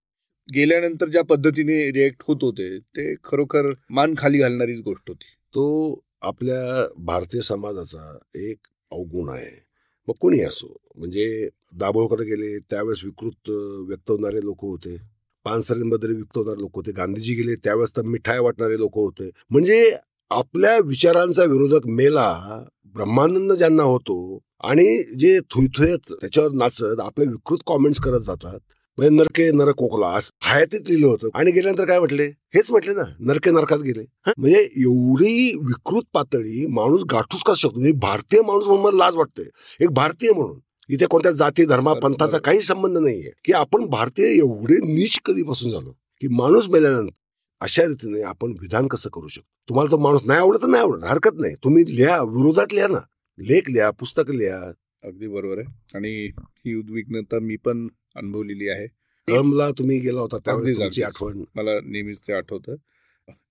गेल्यानंतर 0.48 1.08
ज्या 1.08 1.22
पद्धतीने 1.24 1.90
रिएक्ट 1.90 2.22
होत 2.26 2.36
होते 2.42 2.78
ते 2.78 3.14
खरोखर 3.24 3.72
मान 3.90 4.14
खाली 4.18 4.38
घालणारीच 4.38 4.80
गोष्ट 4.80 5.02
होती. 5.08 5.24
तो 5.54 6.00
आपल्या 6.22 6.86
भारतीय 7.04 7.40
समाजाचा 7.40 8.18
एक 8.34 8.58
अवगुण 8.90 9.28
आहे. 9.28 9.70
मग 10.08 10.14
कोणी 10.20 10.40
असो 10.40 10.76
म्हणजे 10.96 11.48
दाभोळकडे 11.78 12.24
गेले 12.24 12.58
त्यावेळेस 12.58 13.04
विकृत 13.04 13.50
व्यक्त 13.88 14.10
होणारे 14.10 14.40
लोक 14.44 14.64
होते. 14.64 14.96
पानसरींबद्दल 15.44 16.14
व्यक्त 16.14 16.38
होणारे 16.38 16.60
लोक 16.60 16.74
होते. 16.74 16.92
गांधीजी 16.92 17.34
गेले 17.34 17.54
त्यावेळेस 17.54 17.96
तर 17.96 18.02
मिठाई 18.02 18.38
वाटणारे 18.38 18.78
लोक 18.78 18.94
होते. 18.94 19.30
म्हणजे 19.50 19.96
आपल्या 20.30 20.78
विचारांचा 20.78 21.44
विरोधक 21.44 21.86
मेला 21.86 22.58
ब्रह्मानंद 22.94 23.52
ज्यांना 23.52 23.82
होतो 23.82 24.38
आणि 24.60 25.02
जे 25.18 25.38
थुयथुयत 25.40 26.12
त्याच्यावर 26.12 26.50
नाचत 26.52 27.00
आपले 27.00 27.26
विकृत 27.26 27.58
कॉमेंट्स 27.66 28.00
करत 28.00 28.20
जातात. 28.20 28.58
म्हणजे 28.98 29.16
नरके 29.16 29.50
नरक 29.50 29.74
कोकला 29.74 30.18
हयातीत 30.42 30.80
लिहिलं 30.88 31.06
होतं. 31.06 31.28
आणि 31.34 31.50
गेल्यानंतर 31.50 31.84
काय 31.84 31.98
म्हटले? 31.98 32.26
हेच 32.26 32.70
म्हटले 32.70 32.94
ना 32.94 33.02
नरके 33.20 33.50
नरकात 33.50 33.78
गेले. 33.78 34.04
म्हणजे 34.38 34.60
एवढी 34.76 35.54
विकृत 35.54 36.02
पातळी 36.12 36.66
माणूस 36.66 37.04
गाठूच 37.12 37.42
का 37.42 37.54
शकतो? 37.54 37.78
म्हणजे 37.78 37.92
भारतीय 37.92 38.40
माणूस 38.40 38.66
म्हणून 38.66 38.84
मला 38.84 39.04
लाज 39.04 39.16
वाटते. 39.16 39.42
एक 39.80 39.90
भारतीय 39.90 40.32
म्हणून. 40.32 40.58
इथे 40.88 41.06
कोणत्या 41.06 41.32
जाती 41.32 41.64
धर्मा 41.64 41.92
पंथाचा 41.92 42.38
काही 42.38 42.60
संबंध 42.60 42.98
नाहीये. 42.98 43.30
की 43.44 43.52
आपण 43.52 43.86
भारतीय 43.86 44.36
एवढे 44.36 44.74
नीच 44.74 45.20
कधीपासून 45.24 45.70
झालो 45.70 45.90
की 45.90 46.28
माणूस 46.28 46.68
मेल्यानंतर 46.68 47.12
अशा 47.60 47.82
रीतीने 47.82 48.22
आपण 48.22 48.50
विधान 48.50 48.86
कसं 48.86 49.10
करू 49.10 49.28
शकतो? 49.28 49.46
तुम्हाला 49.70 49.90
तो 49.90 49.98
माणूस 49.98 50.20
नाही 50.26 50.38
आवडत 50.38 50.58
नाही 50.62 50.82
आवडत. 50.82 51.04
हरकत 51.04 51.30
नाही. 51.34 51.54
तुम्ही 51.54 51.96
लिहा 51.96 52.22
विरोधात 52.22 52.66
लिहा 52.72 52.86
ना. 52.86 52.98
लेख 53.38 53.60
लिहा 53.70 53.90
पुस्तक 53.90 54.30
लिहा. 54.30 54.72
अगदी 55.04 55.26
बरोबर 55.26 55.58
आहे. 55.58 55.66
आणि 55.94 56.30
ही 56.48 56.74
उद्विग्नता 56.74 57.38
मी 57.38 57.56
पण 57.56 57.88
अनुभवलेली 58.16 58.68
आहे. 58.68 58.86
कळमला 59.28 59.70
तुम्ही 59.70 59.98
गेला 59.98 60.20
होता 60.20 60.38
त्यावेळेस. 60.38 61.00
आठवण. 61.02 61.44
मला 61.54 61.70
नेहमीच 61.84 62.18
ते 62.18 62.32
आठवतं. 62.32 62.74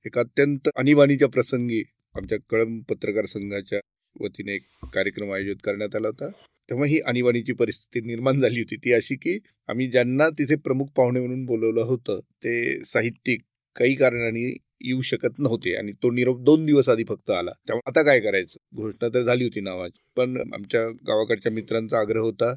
एक 0.06 0.20
अत्यंत 0.20 0.70
आणीबाणीच्या 0.76 1.28
प्रसंगी 1.28 1.84
आमच्या 2.16 2.38
कळंब 2.50 2.82
पत्रकार 2.90 3.26
संघाच्या 3.26 3.80
वतीने 4.20 4.56
एक 4.56 4.62
कार्यक्रम 4.94 5.34
आयोजित 5.34 5.56
करण्यात 5.64 5.96
आला 5.96 6.08
होता. 6.08 6.30
तेव्हा 6.70 6.86
ही 6.86 7.00
आणीबाणीची 7.00 7.54
परिस्थिती 7.54 8.08
निर्माण 8.08 8.40
झाली 8.40 8.60
होती. 8.60 8.76
ती 8.76 8.94
अशी 8.94 9.16
की 9.16 9.40
आम्ही 9.68 9.88
ज्यांना 9.88 10.30
तिथे 10.30 10.56
प्रमुख 10.56 10.86
पाहुणे 10.86 11.20
म्हणून 11.20 11.46
बोलवलं 11.46 11.82
होतं 11.82 12.20
ते 12.20 12.84
साहित्यिक 12.84 13.42
काही 13.76 13.96
कारणाने 13.96 14.58
येऊ 14.82 15.02
शकत 15.02 15.40
नव्हते 15.40 15.76
आणि 15.76 15.92
तो 15.92 16.12
निरोप 16.12 16.40
दोन 16.42 16.66
दिवस 16.66 16.90
आधी 16.90 17.04
फक्त 17.04 17.30
आला. 17.30 17.52
तेव्हा 17.52 17.90
आता 17.90 18.04
काय 18.04 18.20
करायचं? 18.20 18.58
घोषणा 18.76 19.08
तर 19.08 19.22
झाली 19.22 19.44
होती 19.44 19.62
नावाची. 19.62 20.02
पण 20.16 20.54
आमच्या 20.54 20.90
गावाकडच्या 20.90 21.52
मित्रांचा 21.52 22.00
आग्रह 22.00 22.20
होता 22.20 22.54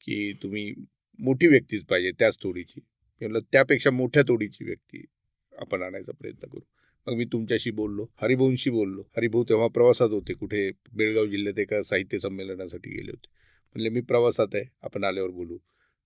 की 0.00 0.32
तुम्ही 0.32 0.74
मोठी 1.18 1.46
व्यक्तीच 1.46 1.84
पाहिजे 1.84 2.10
त्याच 2.10 2.36
तोडीची. 2.42 2.80
म्हटलं 3.20 3.40
त्यापेक्षा 3.52 3.90
मोठ्या 3.90 4.22
तोडीची 4.22 4.64
व्यक्ती 4.64 5.04
आपण 5.58 5.82
आणायचा 5.82 6.12
प्रयत्न 6.12 6.48
करू. 6.48 6.60
मग 7.06 7.14
मी 7.14 7.24
तुमच्याशी 7.24 7.70
बोललो 7.70 8.06
हरिभाऊंशी 8.22 8.70
बोललो. 8.70 9.02
हरिभाऊ 9.16 9.44
तेव्हा 9.44 9.68
प्रवासात 9.68 10.08
होते. 10.08 10.32
कुठे? 10.32 10.70
बेळगाव 10.92 11.26
जिल्ह्यात 11.26 11.58
एका 11.58 11.82
साहित्य 11.82 12.18
संमेलनासाठी 12.18 12.90
गेले 12.90 13.10
होते. 13.10 13.26
म्हणले 13.74 13.88
मी 13.88 14.00
प्रवासात 14.00 14.46
आहे. 14.54 14.64
आपण 14.82 15.04
आल्यावर 15.04 15.30
बोलू. 15.30 15.58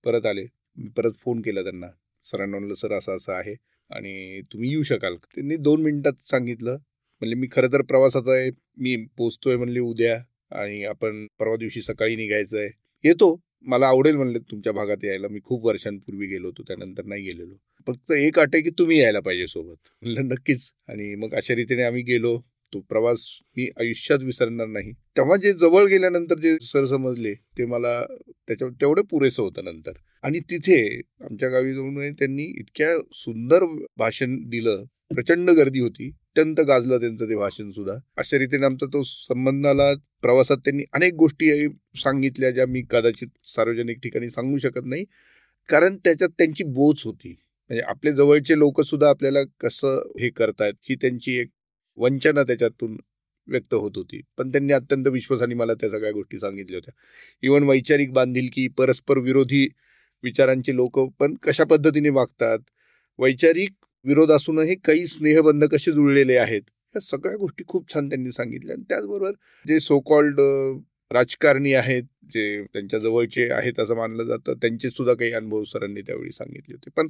परत 0.05 0.27
आले. 0.27 0.43
मी 0.77 0.89
परत 0.89 1.13
फोन 1.19 1.41
केला 1.41 1.63
त्यांना. 1.63 1.87
सरांना 2.25 2.59
म्हणलं 2.59 2.75
सर 2.75 2.93
असं 2.93 3.17
असं 3.17 3.33
आहे. 3.33 3.55
आणि 3.93 4.41
तुम्ही 4.53 4.71
येऊ 4.71 4.83
शकाल. 4.83 5.15
त्यांनी 5.35 5.57
दोन 5.57 5.83
मिनिटात 5.83 6.13
सांगितलं. 6.25 6.77
म्हणले 7.23 7.35
मी 7.35 7.47
खरं 7.53 7.69
तर 7.73 7.83
प्रवासात 7.83 8.29
आहे. 8.29 8.51
मी 8.77 8.97
पोचतोय 9.17 9.57
म्हणले 9.57 9.81
उद्या 9.81 10.19
आणि 10.61 10.85
आपण 10.85 11.27
परवा 11.39 11.57
दिवशी 11.57 11.83
सकाळी 11.83 12.17
निघायचं 12.17 12.59
आहे 12.59 12.69
येतो. 13.05 13.41
मला 13.63 13.87
आवडेल 13.87 14.17
म्हणले 14.17 14.39
तुमच्या 14.39 14.73
भागात 14.73 15.05
यायला. 15.05 15.29
मी 15.29 15.41
खूप 15.45 15.67
वर्षांपूर्वी 15.67 16.27
गेलो 16.27 16.47
होतो. 16.47 16.63
त्यानंतर 16.63 17.05
नाही 17.05 17.23
गेलेलो. 17.23 17.55
फक्त 17.87 18.13
एक 18.13 18.39
अट 18.39 18.49
आहे 18.55 18.63
की 18.63 18.71
तुम्ही 18.71 19.01
यायला 19.01 19.21
पाहिजे 19.21 19.47
सोबत. 19.47 19.77
म्हणलं 20.03 20.29
नक्कीच. 20.29 20.73
आणि 20.89 21.15
मग 21.15 21.35
अशा 21.35 21.55
रीतीने 21.55 21.83
आम्ही 21.83 22.03
गेलो. 22.03 22.39
तो 22.75 22.81
प्रवास 22.81 23.27
मी 23.57 23.69
आयुष्यात 23.81 24.19
विसरणार 24.23 24.67
नाही. 24.67 24.93
तेव्हा 24.93 25.37
जे 25.37 25.53
जवळ 25.53 25.85
गेल्यानंतर 25.85 26.39
जे 26.39 26.57
सर 26.63 26.87
समजले 26.87 27.35
ते 27.35 27.65
मला 27.65 28.05
त्याच्या 28.49 28.69
तेवढं 28.69 29.03
पुरेसं 29.03 29.43
होतं 29.43 29.65
नंतर. 29.65 29.93
आणि 30.23 30.41
तिथे 30.41 31.01
आमच्या 31.21 31.49
गावी 31.49 31.75
जाऊन 31.75 32.13
त्यांनी 32.13 32.43
इतक्या 32.43 32.99
सुंदर 33.13 33.65
भाषण 33.97 34.37
दिलं. 34.49 34.85
प्रचंड 35.15 35.51
गर्दी 35.51 35.81
होती. 35.81 36.09
अत्यंत 36.09 36.61
गाजलं 36.61 37.01
त्यांचं 37.01 37.29
ते 37.29 37.37
भाषण 37.37 37.71
सुद्धा. 37.71 37.95
अशा 38.17 38.39
रीतीने 38.39 38.67
आमचा 38.67 38.87
तो 38.87 39.03
संबंध 39.03 39.67
आला 39.67 39.95
प्रवासात 40.23 40.57
त्यांनी 40.57 40.83
अनेक 40.93 41.15
गोष्टी 41.15 41.69
सांगितल्या 41.97 42.51
ज्या 42.51 42.67
मी 42.67 42.83
कदाचित 42.91 43.29
सार्वजनिक 43.45 43.99
ठिकाणी 44.03 44.31
सांगू 44.31 44.59
शकत 44.59 44.85
नाही. 44.85 45.05
कारण 45.69 45.97
त्याच्यात 45.97 46.31
त्यांची 46.39 46.65
बोच 46.65 47.03
होती. 47.05 47.29
म्हणजे 47.71 47.83
आपले 47.83 48.13
जवळचे 48.13 48.59
लोक 48.59 48.81
सुद्धा 48.81 49.09
आपल्याला 49.09 49.39
कसं 49.61 50.13
हे 50.21 50.31
करतायत 50.31 50.75
ही 50.83 50.95
त्यांची 50.95 51.37
एक 51.37 51.49
वंचना 51.97 52.43
त्याच्यातून 52.43 52.97
व्यक्त 53.47 53.75
होत 53.75 53.93
होती. 53.97 54.21
पण 54.39 54.51
त्यांनी 54.51 54.73
अत्यंत 54.73 55.07
विश्वासाने 55.07 55.55
मला 55.55 55.75
त्या 55.75 55.91
सगळ्या 55.91 56.13
गोष्टी 56.13 56.39
सांगितल्या 56.39 56.77
होत्या. 56.79 56.93
इवन 57.43 57.63
वैचारिक 57.63 58.13
बांधिलकी 58.13 58.69
परस्पर 58.69 59.19
विरोधी 59.19 59.69
विचारांचे 60.23 60.75
लोक 60.77 60.99
पण 61.19 61.35
कशा 61.35 61.65
पद्धतीने 61.65 62.09
वागतात? 62.09 62.59
वैचारिक 63.19 63.73
विरोध 64.05 64.33
असूनही 64.33 64.75
काही 64.75 65.07
स्नेहबंध 65.07 65.65
कसे 65.65 65.93
जुळलेले 65.93 66.37
आहेत? 66.37 66.63
या 66.95 67.01
सगळ्या 67.01 67.37
गोष्टी 67.37 67.65
खूप 67.69 67.95
छान 67.95 68.09
त्यांनी 68.09 68.33
सांगितल्या. 68.33 68.75
आणि 68.75 68.85
त्याचबरोबर 68.89 69.33
जे 69.69 69.81
सो 69.81 70.01
कॉल्ड 70.01 70.41
राजकारणी 71.13 71.75
आहेत 71.75 72.03
जे 72.35 72.63
त्यांच्या 72.65 72.99
जवळचे 72.99 73.51
आहेत 73.51 73.81
असं 73.81 73.95
मानलं 73.95 74.25
जातं 74.25 74.55
त्यांचे 74.55 74.91
सुद्धा 74.91 75.15
काही 75.15 75.33
अनुभव 75.33 75.65
सरांनी 75.65 76.03
त्यावेळी 76.03 76.33
सांगितले 76.33 76.75
होते. 76.75 76.91
पण 76.97 77.09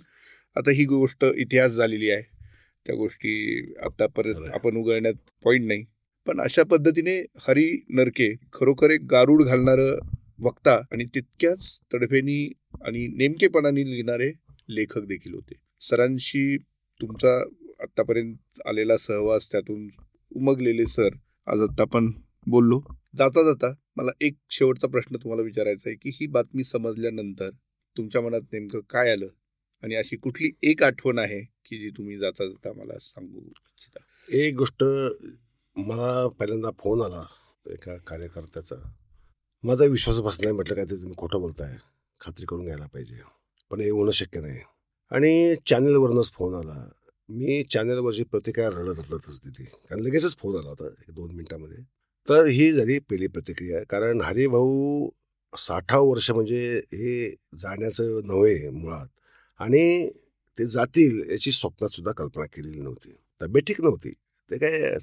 आता 0.56 0.70
ही 0.70 0.84
गोष्ट 0.84 1.24
इतिहास 1.36 1.72
झालेली 1.72 2.10
आहे. 2.10 2.41
त्या 2.86 2.96
गोष्टी 2.96 3.74
आता 3.82 4.06
परत. 4.06 4.48
आपण 4.54 4.76
उघडण्यात 4.76 5.14
पॉईंट 5.44 5.66
नाही. 5.66 5.84
पण 6.26 6.40
अशा 6.40 6.62
पद्धतीने 6.62 7.18
हरी 7.48 7.82
नरके 7.88 8.34
खरोखर 8.52 8.90
एक 8.90 9.00
गारूड 9.10 9.42
घालणारं 9.42 9.98
वक्ता 10.38 10.74
आणि 10.92 11.04
तितक्याच 11.04 11.78
तडफेनी 11.94 12.52
आणि 12.84 13.06
नेमकेपणाने 13.06 13.84
लिहिणारे 13.90 14.30
लेखक 14.68 15.04
देखील 15.04 15.34
होते. 15.34 15.54
सरांशी 15.80 16.56
तुमचा 17.00 17.36
आतापर्यंत 17.80 18.60
आलेला 18.66 18.96
सहवास 18.96 19.52
त्यातून 19.52 19.88
उमगलेले 20.36 20.86
सर 20.86 21.08
आज 21.46 21.60
आता 21.60 21.82
आपण 21.82 22.10
बोललो. 22.46 22.80
जाता 23.16 23.42
जाता 23.42 23.72
मला 23.96 24.10
एक 24.20 24.34
शेवटचा 24.50 24.88
प्रश्न 24.88 25.16
तुम्हाला 25.16 25.42
विचारायचा 25.42 25.90
आहे 25.90 25.96
की 25.96 26.10
ही 26.14 26.26
बातमी 26.26 26.64
समजल्यानंतर 26.64 27.50
तुमच्या 27.96 28.20
मनात 28.20 28.40
नेमकं 28.52 28.80
काय 28.90 29.10
आलं? 29.12 29.26
आणि 29.82 29.94
अशी 29.94 30.16
कुठली 30.16 30.50
एक 30.62 30.82
आठवण 30.82 31.18
आहे 31.18 31.40
की 31.40 31.78
जी 31.78 31.90
तुम्ही 31.90 32.18
जाता 32.18 32.46
जाता 32.46 32.72
मला 32.72 32.98
सांगू 33.00 33.40
इच्छिता? 33.40 33.98
एक 34.32 34.54
गोष्ट 34.54 34.84
मला 35.76 36.28
पहिल्यांदा 36.28 36.70
फोन 36.70 37.02
आला 37.02 37.24
एका 37.66 37.96
कार्यकर्त्याचा. 37.96 38.76
माझा 39.62 39.84
विश्वास 39.84 40.20
बसला 40.20 40.44
नाही 40.44 40.54
म्हटलं 40.54 40.74
काय 40.74 40.84
ते 40.84 40.96
तुम्ही 40.96 41.12
खोटं 41.18 41.40
बोलताय. 41.40 41.76
खात्री 42.20 42.46
करून 42.46 42.64
घ्यायला 42.64 42.86
पाहिजे. 42.86 43.14
पण 43.70 43.80
हे 43.80 43.90
होणं 43.90 44.10
शक्य 44.10 44.40
नाही. 44.40 44.58
आणि 45.10 45.54
चॅनलवरूनच 45.66 46.32
फोन 46.32 46.54
आला. 46.54 46.88
मी 47.28 47.62
चॅनलवरची 47.62 48.24
प्रतिक्रिया 48.24 48.70
रडत 48.70 48.98
रडतच 48.98 49.40
दिली. 49.44 49.64
कारण 49.64 50.00
लगेचच 50.00 50.36
फोन 50.36 50.56
आला 50.56 50.68
होता 50.68 50.86
एक 50.86 51.14
दोन 51.14 51.30
मिनटामध्ये. 51.30 51.78
तर 52.28 52.46
ही 52.46 52.72
झाली 52.72 52.98
पहिली 52.98 53.26
प्रतिक्रिया. 53.26 53.82
कारण 53.90 54.20
हरिभाऊ 54.20 55.08
साठावं 55.56 56.10
वर्ष 56.10 56.30
म्हणजे 56.30 56.76
हे 56.78 57.30
जाण्याचं 57.54 58.20
नव्हे 58.24 58.70
मुळात. 58.70 59.06
आणि 59.62 60.10
ते 60.58 60.66
जातील 60.66 61.30
याची 61.30 61.52
स्वप्नात 61.52 61.88
सुद्धा 61.88 62.12
कल्पना 62.12 62.44
केलेली 62.44 62.80
नव्हती. 62.80 63.16
तब्येत 63.42 63.62
ठीक 63.66 63.80
नव्हती. 63.80 64.10
ते 64.50 64.58
काय 64.58 64.98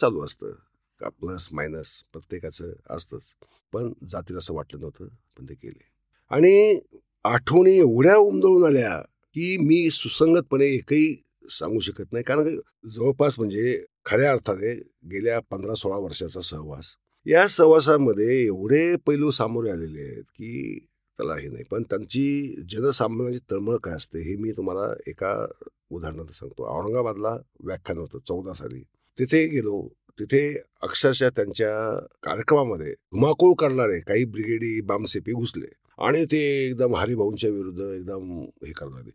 चालू 0.00 0.24
असतं. 0.24 0.52
का 1.00 1.08
प्लस 1.08 1.48
मायनस 1.52 2.02
प्रत्येकाचं 2.12 2.72
असतंच. 2.90 3.34
पण 3.72 3.92
जातील 4.10 4.36
असं 4.36 4.54
वाटलं 4.54 4.80
नव्हतं 4.80 5.06
पण 5.06 5.44
ते 5.44 5.54
केले. 5.54 5.84
आणि 6.30 6.80
आठवणी 7.24 7.78
एवढ्या 7.78 8.16
उमदळून 8.16 8.64
आल्या 8.64 8.98
की 9.34 9.56
मी 9.56 9.90
सुसंगतपणे 9.90 10.66
एकही 10.66 11.22
सांगू 11.50 11.80
शकत 11.80 12.12
नाही. 12.12 12.24
कारण 12.24 12.60
जवळपास 12.88 13.38
म्हणजे 13.38 13.84
खऱ्या 14.04 14.30
अर्थाने 14.30 14.74
गेल्या 15.10 15.40
पंधरा 15.50 15.74
सोळा 15.74 15.96
वर्षाचा 15.96 16.40
सहवास. 16.40 16.94
या 17.26 17.48
सहवासामध्ये 17.48 18.44
एवढे 18.44 18.96
पैलू 18.96 19.30
सामोरे 19.30 19.70
आलेले 19.70 20.00
आहेत 20.00 20.22
की 20.22 20.78
त्याला 21.18 21.34
हे 21.34 21.48
नाही. 21.48 21.64
पण 21.64 21.82
त्यांची 21.82 22.54
जनसामान्याची 22.68 23.38
तळमळ 23.50 23.76
काय 23.76 23.94
असते 23.94 24.18
हे 24.18 24.36
मी 24.36 24.52
तुम्हाला 24.52 24.94
एका 25.06 25.46
उदाहरणात 25.90 26.32
सांगतो. 26.32 26.78
औरंगाबादला 26.78 27.36
व्याख्यान 27.60 27.98
होतं 27.98 28.18
चौदा 28.18 28.52
साली. 28.52 28.80
तिथे 29.18 29.46
गेलो. 29.46 29.88
तिथे 30.20 30.62
अक्षरशः 30.82 31.28
त्यांच्या 31.28 31.98
कार्यक्रमामध्ये 32.22 32.92
धुमाकूळ 32.92 33.54
करणारे 33.58 34.00
काही 34.00 34.24
ब्रिगेडी 34.24 34.80
बामसेपी 34.80 35.32
घुसले. 35.32 35.66
आणि 35.98 36.24
ते 36.24 36.66
एकदम 36.66 36.96
हरिभाऊंच्या 36.96 37.50
विरुद्ध 37.50 37.80
एकदम 37.80 38.40
हे 38.42 38.72
करणारे 38.72 39.10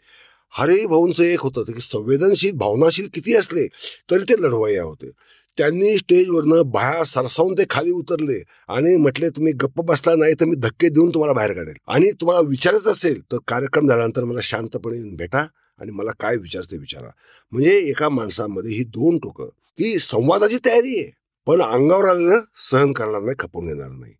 हरिभाऊंचं 0.51 1.23
एक 1.23 1.39
होतं 1.39 1.63
की 1.63 1.81
संवेदनशील 1.81 2.55
भावनाशील 2.55 3.07
किती 3.13 3.35
असले 3.35 3.67
तरी 4.11 4.23
ते 4.23 4.41
लढवय्या 4.41 4.83
होते. 4.83 5.11
त्यांनी 5.57 5.97
स्टेजवरनं 5.97 6.61
बाहेर 6.65 7.03
सरसावून 7.03 7.53
ते 7.53 7.63
खाली 7.69 7.91
उतरले 7.91 8.43
आणि 8.67 8.95
म्हटले 8.95 9.29
तुम्ही 9.29 9.53
गप्प 9.53 9.81
बसला 9.81 10.15
नाही 10.15 10.33
तर 10.33 10.45
मी 10.45 10.55
धक्के 10.55 10.89
देऊन 10.89 11.09
तुम्हाला 11.09 11.33
बाहेर 11.33 11.53
काढेल. 11.53 11.73
आणि 11.87 12.11
तुम्हाला 12.11 12.49
विचारायचं 12.49 12.91
असेल 12.91 13.21
तर 13.21 13.37
कार्यक्रम 13.47 13.87
झाल्यानंतर 13.87 14.23
मला 14.23 14.39
शांतपणे 14.43 15.15
भेटा 15.15 15.47
आणि 15.77 15.91
मला 15.91 16.11
काय 16.19 16.35
विचारते 16.35 16.77
विचारा. 16.77 17.09
म्हणजे 17.51 17.77
एका 17.77 18.09
माणसामध्ये 18.09 18.71
ही 18.71 18.83
दोन 18.83 19.17
टोकं. 19.17 19.45
की 19.77 19.99
संवादाची 19.99 20.57
तयारी 20.65 20.99
आहे. 20.99 21.11
पण 21.45 21.61
अंगावर 21.61 22.05
आलेलं 22.05 22.39
सहन 22.71 22.91
करणार 22.91 23.21
नाही 23.21 23.35
खपवून 23.39 23.65
घेणार 23.65 23.89
नाही. 23.89 24.13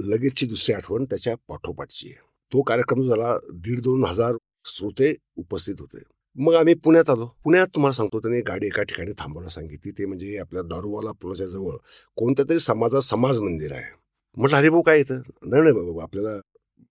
लगेचची 0.00 0.46
दुसरी 0.46 0.74
आठवण 0.74 1.04
त्याच्या 1.04 1.34
पाठोपाठची 1.48 2.08
आहे. 2.08 2.16
तो 2.52 2.62
कार्यक्रम 2.62 3.02
झाला 3.02 3.38
दीड 3.52 3.80
दोन 3.80 4.04
हजार 4.04 4.34
श्रोते 4.64 5.16
उपस्थित 5.36 5.74
होते. 5.78 5.98
मग 6.36 6.54
आम्ही 6.54 6.74
पुण्यात 6.74 7.10
आलो. 7.10 7.26
पुण्यात 7.44 7.66
तुम्हाला 7.74 7.92
सांगतो 7.92 8.18
त्यांनी 8.20 8.40
गाडी 8.48 8.66
एका 8.66 8.82
ठिकाणी 8.82 9.12
थांबवायला 9.18 9.48
सांगितली. 9.50 9.90
ते 9.90 10.06
म्हणजे 10.06 10.36
आपल्या 10.38 10.62
दारूवाला 10.62 11.12
पुलाच्या 11.12 11.46
जवळ 11.46 11.76
कोणत्या 12.16 12.44
तरी 12.48 12.58
समाजा 12.58 13.00
समाज 13.00 13.38
मंदिर 13.40 13.72
आहे. 13.72 13.90
म्हटलं 14.36 14.56
हरिभाऊ 14.56 14.82
काय 14.82 14.98
येतं 14.98 15.20
नाही 15.42 15.62
नाही 15.62 15.74
बाबा 15.74 16.02
आपल्याला 16.02 16.38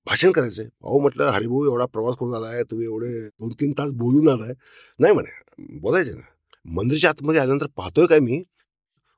भाषण 0.07 0.31
करायचं 0.31 0.61
आहे 0.61 0.69
अहो 0.83 0.99
म्हटलं 0.99 1.29
हरिभाऊ 1.29 1.65
एवढा 1.65 1.85
प्रवास 1.85 2.15
करून 2.19 2.35
आला 2.35 2.47
आहे. 2.47 2.63
तुम्ही 2.63 2.85
एवढे 2.85 3.07
दोन 3.29 3.51
तीन 3.61 3.71
तास 3.77 3.93
बोलून 3.93 4.29
आलाय. 4.29 4.53
नाही 4.99 5.13
म्हणे 5.13 5.77
बोलायचे 5.79 6.13
ना. 6.13 6.21
मंदिरच्या 6.65 7.09
आतमध्ये 7.09 7.39
आल्यानंतर 7.41 7.67
पाहतोय 7.77 8.05
काय 8.05 8.19
मी? 8.19 8.43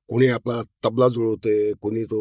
कोणी 0.10 0.28
आपला 0.28 0.62
तबला 0.86 1.08
जुळवतोय 1.08 1.72
कोणी 1.82 2.04
तो 2.04 2.20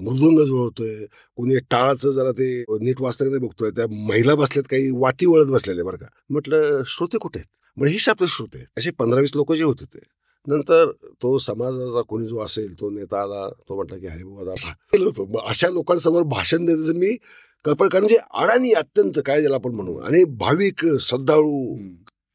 मृदुंग 0.00 0.38
जुळवतोय 0.46 0.94
कोणी 1.36 1.54
टाळाचं 1.70 2.10
जरा 2.10 2.30
ते 2.30 2.48
नीट 2.80 3.00
वाचता 3.00 3.24
नाही 3.24 3.38
बघतोय 3.46 3.70
त्या 3.76 3.86
महिला 4.08 4.34
बसल्यात 4.34 4.68
काही 4.70 4.90
वाती 5.00 5.26
वळत 5.26 5.46
बसलेले 5.52 5.82
बरं 5.82 5.96
का. 5.96 6.06
म्हटलं 6.30 6.82
श्रोते 6.86 7.18
कुठे 7.18 7.38
आहेत? 7.38 7.48
म्हणजे 7.76 7.92
हीच 7.92 8.08
आपले 8.08 8.28
श्रोते 8.28 8.64
असे 8.78 8.90
पंधरा 8.98 9.20
वीस 9.20 9.34
लोक 9.36 9.52
जे 9.52 9.62
होते 9.62 9.84
ते. 9.84 9.98
नंतर 10.46 10.90
तो 11.22 11.36
समाजाचा 11.38 12.00
कोणी 12.08 12.26
जो 12.26 12.40
असेल 12.44 12.72
तो 12.80 12.90
नेता 12.90 13.22
आला 13.22 13.48
तो 13.68 13.74
म्हटला 13.76 13.98
की 13.98 14.06
हरिभाऊ 14.06 14.48
असा 14.54 14.72
केलं 14.92 15.04
होतं. 15.04 15.30
मग 15.32 15.48
अशा 15.48 15.68
लोकांसमोर 15.68 16.22
भाषण 16.36 16.64
देण्याचं 16.66 16.98
मी 16.98 17.16
कल्पना 17.64 17.88
कारण 17.88 18.06
जे 18.08 18.16
अडाणी 18.34 18.72
अत्यंत 18.78 19.18
काय 19.26 19.40
ज्याला 19.40 19.56
आपण 19.56 19.74
म्हणू 19.74 19.96
आणि 19.98 20.24
भाविक 20.38 20.84
श्रद्धाळू 21.00 21.76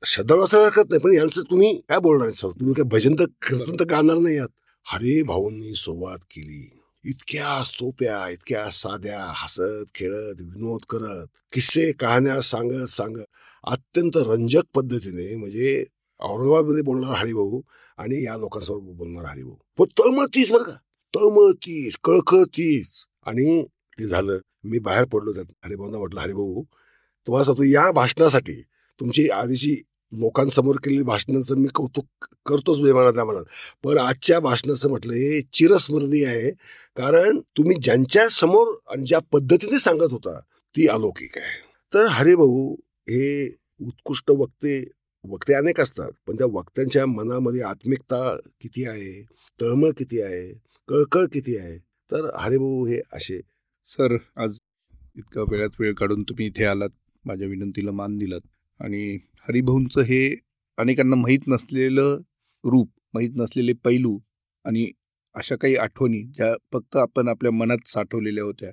श्रद्धाळू 0.03 0.43
असं 0.43 0.63
हरकत 0.63 0.89
नाही 0.89 0.99
पण 1.01 1.13
यांचं 1.13 1.41
तुम्ही 1.51 1.75
काय 1.89 1.99
बोलणार 1.99 2.27
आहे? 2.27 2.35
सर 2.35 2.49
तुम्ही 2.59 2.73
काय 2.73 2.83
भजन 2.91 3.15
तर 3.19 3.25
कीर्तन 3.47 3.79
तर 3.79 3.85
गाणार 3.89 4.17
नाही 4.17 4.37
आहात. 4.37 4.49
हरे 4.85 5.21
भाऊंनी 5.23 5.73
सुरुवात 5.75 6.19
केली. 6.31 6.61
इतक्या 7.05 7.63
सोप्या 7.65 8.27
इतक्या 8.29 8.69
साध्या 8.71 9.19
हसत 9.37 9.91
खेळत 9.95 10.41
विनोद 10.41 10.81
करत 10.89 11.27
किस्से 11.53 11.91
कहाण्या 11.99 12.39
सांगत 12.41 12.89
सांगत 12.89 13.25
अत्यंत 13.63 14.17
रंजक 14.27 14.63
पद्धतीने 14.75 15.35
म्हणजे 15.35 15.83
औरंगाबादमध्ये 16.19 16.81
बोलणार 16.83 17.15
हरिभाऊ 17.17 17.61
आणि 17.97 18.23
या 18.25 18.37
लोकांसमोर 18.37 18.79
बोलणार 18.95 19.25
हरिभाऊ 19.25 19.55
पण 19.79 19.85
तळमळतीच 19.99 20.51
बरं 20.51 20.63
का? 20.63 20.75
तळमळ 21.13 21.51
तीच 21.65 21.97
कळकळ 22.03 22.43
तीच 22.57 22.89
आणि 23.25 23.61
ते 23.97 24.07
झालं 24.07 24.37
मी 24.63 24.79
बाहेर 24.79 25.05
पडलो 25.13 25.33
त्यात. 25.33 25.45
हरिभाऊंना 25.65 25.97
म्हटलं 25.97 26.21
हरिभाऊ 26.21 26.63
तुम्हाला 27.27 27.43
सांगतो 27.45 27.63
या 27.63 27.91
भाषणासाठी 27.91 28.61
तुमची 28.99 29.27
आधीची 29.31 29.75
लोकांसमोर 30.11 30.75
केलेली 30.75 31.03
भाषणांचं 31.03 31.57
मी 31.57 31.67
कौतुक 31.75 32.05
करतोच 32.45 32.79
म्हणजे 32.79 32.93
मी 32.93 32.99
मनात 32.99 33.43
पण 33.83 33.97
आजच्या 33.97 34.39
भाषणाचं 34.39 34.89
म्हटलं 34.89 35.13
हे 35.13 35.41
चिरस्मरणीय 35.53 36.25
आहे. 36.25 36.51
कारण 36.95 37.39
तुम्ही 37.57 37.75
ज्यांच्या 37.83 38.27
समोर 38.29 38.75
आणि 38.87 39.03
ज्या 39.05 39.19
पद्धतीने 39.31 39.79
सांगत 39.79 40.11
होता 40.11 40.39
ती 40.75 40.87
अलौकिक 40.87 41.37
आहे. 41.37 41.59
तर 41.93 42.05
हरिभाऊ 42.05 42.73
हे 43.09 43.47
उत्कृष्ट 43.81 44.31
वक्ते 44.31 44.83
वक्ते 45.23 45.53
अनेक 45.53 45.79
असतात 45.79 46.11
पण 46.27 46.35
त्या 46.35 46.47
वक्त्यांच्या 46.51 47.05
मनामध्ये 47.05 47.61
आत्मिकता 47.61 48.35
किती 48.61 48.87
आहे 48.87 49.21
तळमळ 49.61 49.89
किती 49.97 50.21
आहे 50.21 50.51
कळकळ 50.89 51.25
किती 51.33 51.57
आहे? 51.57 51.77
तर 52.11 52.29
हरिभाऊ 52.39 52.85
हे 52.85 53.01
असे. 53.13 53.39
सर 53.85 54.15
आज 54.35 54.57
इतका 55.17 55.41
वेळात 55.41 55.69
वेळ 55.79 55.93
काढून 55.93 56.23
तुम्ही 56.23 56.45
इथे 56.45 56.65
आलात 56.65 56.89
माझ्या 57.25 57.47
विनंतीला 57.47 57.91
मान 57.91 58.17
दिलात. 58.17 58.39
आणि 58.79 59.19
हरिभाऊंचं 59.39 60.01
हे 60.01 60.39
अनेकांना 60.77 61.15
माहीत 61.15 61.39
नसलेलं 61.47 62.21
रूप 62.63 62.91
माहीत 63.13 63.29
नसलेले 63.35 63.73
पैलू 63.73 64.19
आणि 64.65 64.91
अशा 65.33 65.55
काही 65.55 65.75
आठवणी 65.75 66.23
ज्या 66.23 66.55
फक्त 66.73 66.95
आपण 66.95 67.27
आपल्या 67.27 67.51
मनात 67.51 67.87
साठवलेल्या 67.87 68.43
होत्या 68.43 68.71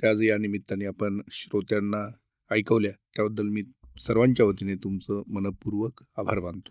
त्या 0.00 0.10
आज 0.10 0.22
या 0.22 0.38
निमित्ताने 0.38 0.84
आपण 0.84 1.20
श्रोत्यांना 1.30 2.10
ऐकवल्या. 2.54 2.92
त्याबद्दल 3.16 3.48
मी 3.48 3.62
सर्वांच्या 4.06 4.46
वतीने 4.46 4.74
तुमचं 4.74 5.22
मनपूर्वक 5.26 6.04
आभार 6.16 6.40
मानतो. 6.40 6.70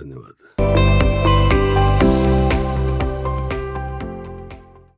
धन्यवाद. 0.00 1.39